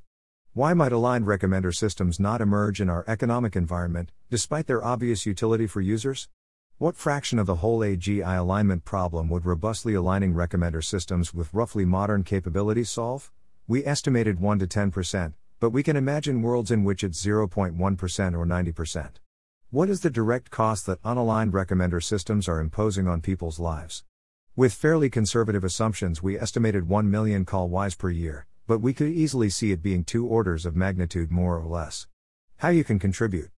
Why 0.54 0.76
might 0.76 0.92
aligned 0.92 1.26
recommender 1.26 1.76
systems 1.76 2.20
not 2.20 2.42
emerge 2.42 2.80
in 2.80 2.92
our 2.92 3.04
economic 3.08 3.56
environment, 3.56 4.12
despite 4.30 4.68
their 4.68 4.86
obvious 4.86 5.26
utility 5.26 5.66
for 5.66 5.82
users? 5.82 6.30
What 6.80 6.96
fraction 6.96 7.39
of 7.39 7.46
the 7.46 7.56
whole 7.56 7.80
AGI 7.80 8.39
alignment 8.39 8.86
problem 8.86 9.28
would 9.28 9.46
robustly 9.46 9.96
aligning 9.96 10.34
recommender 10.34 10.82
systems 10.82 11.34
with 11.34 11.54
roughly 11.54 11.84
modern 11.84 12.24
capabilities 12.24 12.89
solve? 12.89 13.34
We 13.68 13.86
estimated 13.86 14.39
1 14.39 14.60
to 14.60 14.65
10%, 14.65 15.34
but 15.60 15.72
we 15.72 15.84
can 15.84 15.98
imagine 15.98 16.42
worlds 16.42 16.72
in 16.72 16.86
which 16.86 17.04
it's 17.04 17.22
0.1% 17.22 17.76
or 17.78 18.46
90%. 18.46 19.10
What 19.72 19.89
is 19.89 20.00
the 20.00 20.10
direct 20.10 20.52
cost 20.52 20.86
that 20.86 21.04
unaligned 21.04 21.52
recommender 21.52 22.02
systems 22.02 22.48
are 22.48 22.62
imposing 22.62 23.10
on 23.10 23.20
people's 23.20 23.60
lives? 23.60 24.06
With 24.56 24.72
fairly 24.72 25.10
conservative 25.10 25.65
assumptions, 25.65 26.24
we 26.24 26.39
estimated 26.39 26.88
1 26.88 27.12
million 27.12 27.44
QALYs 27.44 27.98
per 27.98 28.10
year, 28.10 28.48
but 28.68 28.80
we 28.80 28.94
could 28.94 29.10
easily 29.10 29.50
see 29.50 29.74
it 29.74 29.84
being 29.84 30.06
two 30.06 30.26
orders 30.26 30.65
of 30.65 30.78
magnitude 30.78 31.30
more 31.30 31.58
or 31.58 31.65
less. 31.65 32.08
How 32.60 32.70
you 32.70 32.86
can 32.86 33.00
contribute. 33.00 33.52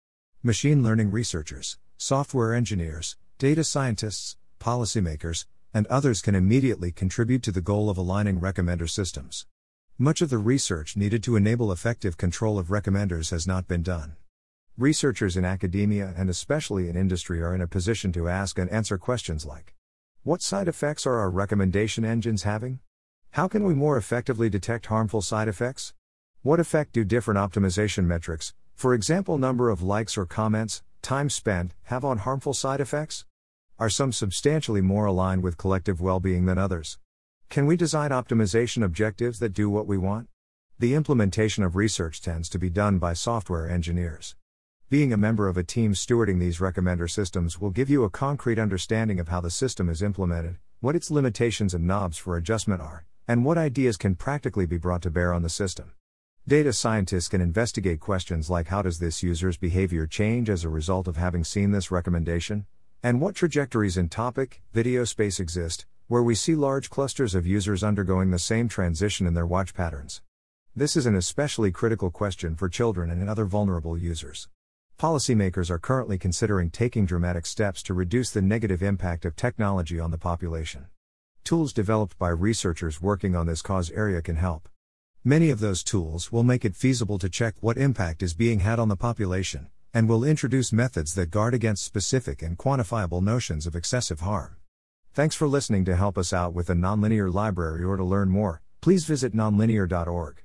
Machine 0.42 0.82
learning 0.82 1.10
researchers, 1.10 1.76
software 2.02 2.54
engineers, 2.54 3.18
data 3.36 3.62
scientists, 3.62 4.38
policymakers, 4.58 5.44
and 5.74 5.86
others 5.88 6.22
can 6.22 6.34
immediately 6.34 6.90
contribute 6.90 7.42
to 7.42 7.52
the 7.52 7.60
goal 7.60 7.90
of 7.90 7.98
aligning 7.98 8.40
recommender 8.40 8.88
systems. 8.88 9.44
Much 9.98 10.22
of 10.22 10.30
the 10.30 10.38
research 10.38 10.96
needed 10.96 11.22
to 11.22 11.36
enable 11.36 11.70
effective 11.70 12.16
control 12.16 12.58
of 12.58 12.68
recommenders 12.68 13.30
has 13.32 13.46
not 13.46 13.68
been 13.68 13.82
done. 13.82 14.16
Researchers 14.78 15.36
in 15.36 15.44
academia 15.44 16.14
and 16.16 16.30
especially 16.30 16.88
in 16.88 16.96
industry 16.96 17.42
are 17.42 17.54
in 17.54 17.60
a 17.60 17.66
position 17.66 18.12
to 18.12 18.30
ask 18.30 18.58
and 18.58 18.70
answer 18.70 18.96
questions 18.96 19.44
like 19.44 19.74
What 20.22 20.40
side 20.40 20.68
effects 20.68 21.06
are 21.06 21.18
our 21.18 21.28
recommendation 21.28 22.02
engines 22.02 22.44
having? 22.44 22.78
How 23.32 23.46
can 23.46 23.62
we 23.62 23.74
more 23.74 23.98
effectively 23.98 24.48
detect 24.48 24.86
harmful 24.86 25.20
side 25.20 25.48
effects? 25.48 25.92
What 26.40 26.60
effect 26.60 26.94
do 26.94 27.04
different 27.04 27.38
optimization 27.38 28.06
metrics, 28.06 28.54
for 28.74 28.94
example, 28.94 29.36
number 29.36 29.68
of 29.68 29.82
likes 29.82 30.16
or 30.16 30.24
comments, 30.24 30.82
time 31.02 31.30
spent, 31.30 31.74
have 31.84 32.04
on 32.04 32.18
harmful 32.18 32.54
side 32.54 32.80
effects? 32.80 33.24
Are 33.78 33.90
some 33.90 34.12
substantially 34.12 34.80
more 34.80 35.06
aligned 35.06 35.42
with 35.42 35.56
collective 35.56 36.00
well 36.00 36.20
being 36.20 36.46
than 36.46 36.58
others? 36.58 36.98
Can 37.48 37.66
we 37.66 37.76
design 37.76 38.10
optimization 38.10 38.84
objectives 38.84 39.38
that 39.38 39.52
do 39.52 39.68
what 39.68 39.86
we 39.86 39.98
want? 39.98 40.28
The 40.78 40.94
implementation 40.94 41.64
of 41.64 41.76
research 41.76 42.22
tends 42.22 42.48
to 42.50 42.58
be 42.58 42.70
done 42.70 42.98
by 42.98 43.12
software 43.12 43.68
engineers. 43.68 44.36
Being 44.88 45.12
a 45.12 45.16
member 45.16 45.48
of 45.48 45.56
a 45.56 45.62
team 45.62 45.94
stewarding 45.94 46.40
these 46.40 46.58
recommender 46.58 47.10
systems 47.10 47.60
will 47.60 47.70
give 47.70 47.90
you 47.90 48.04
a 48.04 48.10
concrete 48.10 48.58
understanding 48.58 49.20
of 49.20 49.28
how 49.28 49.40
the 49.40 49.50
system 49.50 49.88
is 49.88 50.02
implemented, 50.02 50.58
what 50.80 50.96
its 50.96 51.10
limitations 51.10 51.74
and 51.74 51.86
knobs 51.86 52.16
for 52.16 52.36
adjustment 52.36 52.82
are, 52.82 53.04
and 53.28 53.44
what 53.44 53.58
ideas 53.58 53.96
can 53.96 54.14
practically 54.14 54.66
be 54.66 54.78
brought 54.78 55.02
to 55.02 55.10
bear 55.10 55.32
on 55.32 55.42
the 55.42 55.48
system. 55.48 55.92
Data 56.50 56.72
scientists 56.72 57.28
can 57.28 57.40
investigate 57.40 58.00
questions 58.00 58.50
like 58.50 58.66
how 58.66 58.82
does 58.82 58.98
this 58.98 59.22
user's 59.22 59.56
behavior 59.56 60.04
change 60.04 60.50
as 60.50 60.64
a 60.64 60.68
result 60.68 61.06
of 61.06 61.16
having 61.16 61.44
seen 61.44 61.70
this 61.70 61.92
recommendation? 61.92 62.66
And 63.04 63.20
what 63.20 63.36
trajectories 63.36 63.96
in 63.96 64.08
topic, 64.08 64.60
video 64.72 65.04
space 65.04 65.38
exist, 65.38 65.86
where 66.08 66.24
we 66.24 66.34
see 66.34 66.56
large 66.56 66.90
clusters 66.90 67.36
of 67.36 67.46
users 67.46 67.84
undergoing 67.84 68.32
the 68.32 68.38
same 68.40 68.66
transition 68.68 69.28
in 69.28 69.34
their 69.34 69.46
watch 69.46 69.74
patterns? 69.74 70.22
This 70.74 70.96
is 70.96 71.06
an 71.06 71.14
especially 71.14 71.70
critical 71.70 72.10
question 72.10 72.56
for 72.56 72.68
children 72.68 73.12
and 73.12 73.30
other 73.30 73.44
vulnerable 73.44 73.96
users. 73.96 74.48
Policymakers 74.98 75.70
are 75.70 75.78
currently 75.78 76.18
considering 76.18 76.68
taking 76.68 77.06
dramatic 77.06 77.46
steps 77.46 77.80
to 77.84 77.94
reduce 77.94 78.32
the 78.32 78.42
negative 78.42 78.82
impact 78.82 79.24
of 79.24 79.36
technology 79.36 80.00
on 80.00 80.10
the 80.10 80.18
population. 80.18 80.88
Tools 81.44 81.72
developed 81.72 82.18
by 82.18 82.30
researchers 82.30 83.00
working 83.00 83.36
on 83.36 83.46
this 83.46 83.62
cause 83.62 83.92
area 83.92 84.20
can 84.20 84.34
help. 84.34 84.68
Many 85.24 85.50
of 85.50 85.60
those 85.60 85.84
tools 85.84 86.32
will 86.32 86.44
make 86.44 86.64
it 86.64 86.74
feasible 86.74 87.18
to 87.18 87.28
check 87.28 87.54
what 87.60 87.76
impact 87.76 88.22
is 88.22 88.32
being 88.32 88.60
had 88.60 88.78
on 88.78 88.88
the 88.88 88.96
population, 88.96 89.68
and 89.92 90.08
will 90.08 90.24
introduce 90.24 90.72
methods 90.72 91.14
that 91.14 91.30
guard 91.30 91.52
against 91.52 91.84
specific 91.84 92.40
and 92.40 92.56
quantifiable 92.56 93.22
notions 93.22 93.66
of 93.66 93.76
excessive 93.76 94.20
harm. 94.20 94.56
Thanks 95.12 95.36
for 95.36 95.46
listening 95.46 95.84
to 95.84 95.96
help 95.96 96.16
us 96.16 96.32
out 96.32 96.54
with 96.54 96.68
the 96.68 96.74
nonlinear 96.74 97.30
library 97.30 97.84
or 97.84 97.98
to 97.98 98.04
learn 98.04 98.30
more, 98.30 98.62
please 98.80 99.04
visit 99.04 99.34
nonlinear.org. 99.34 100.42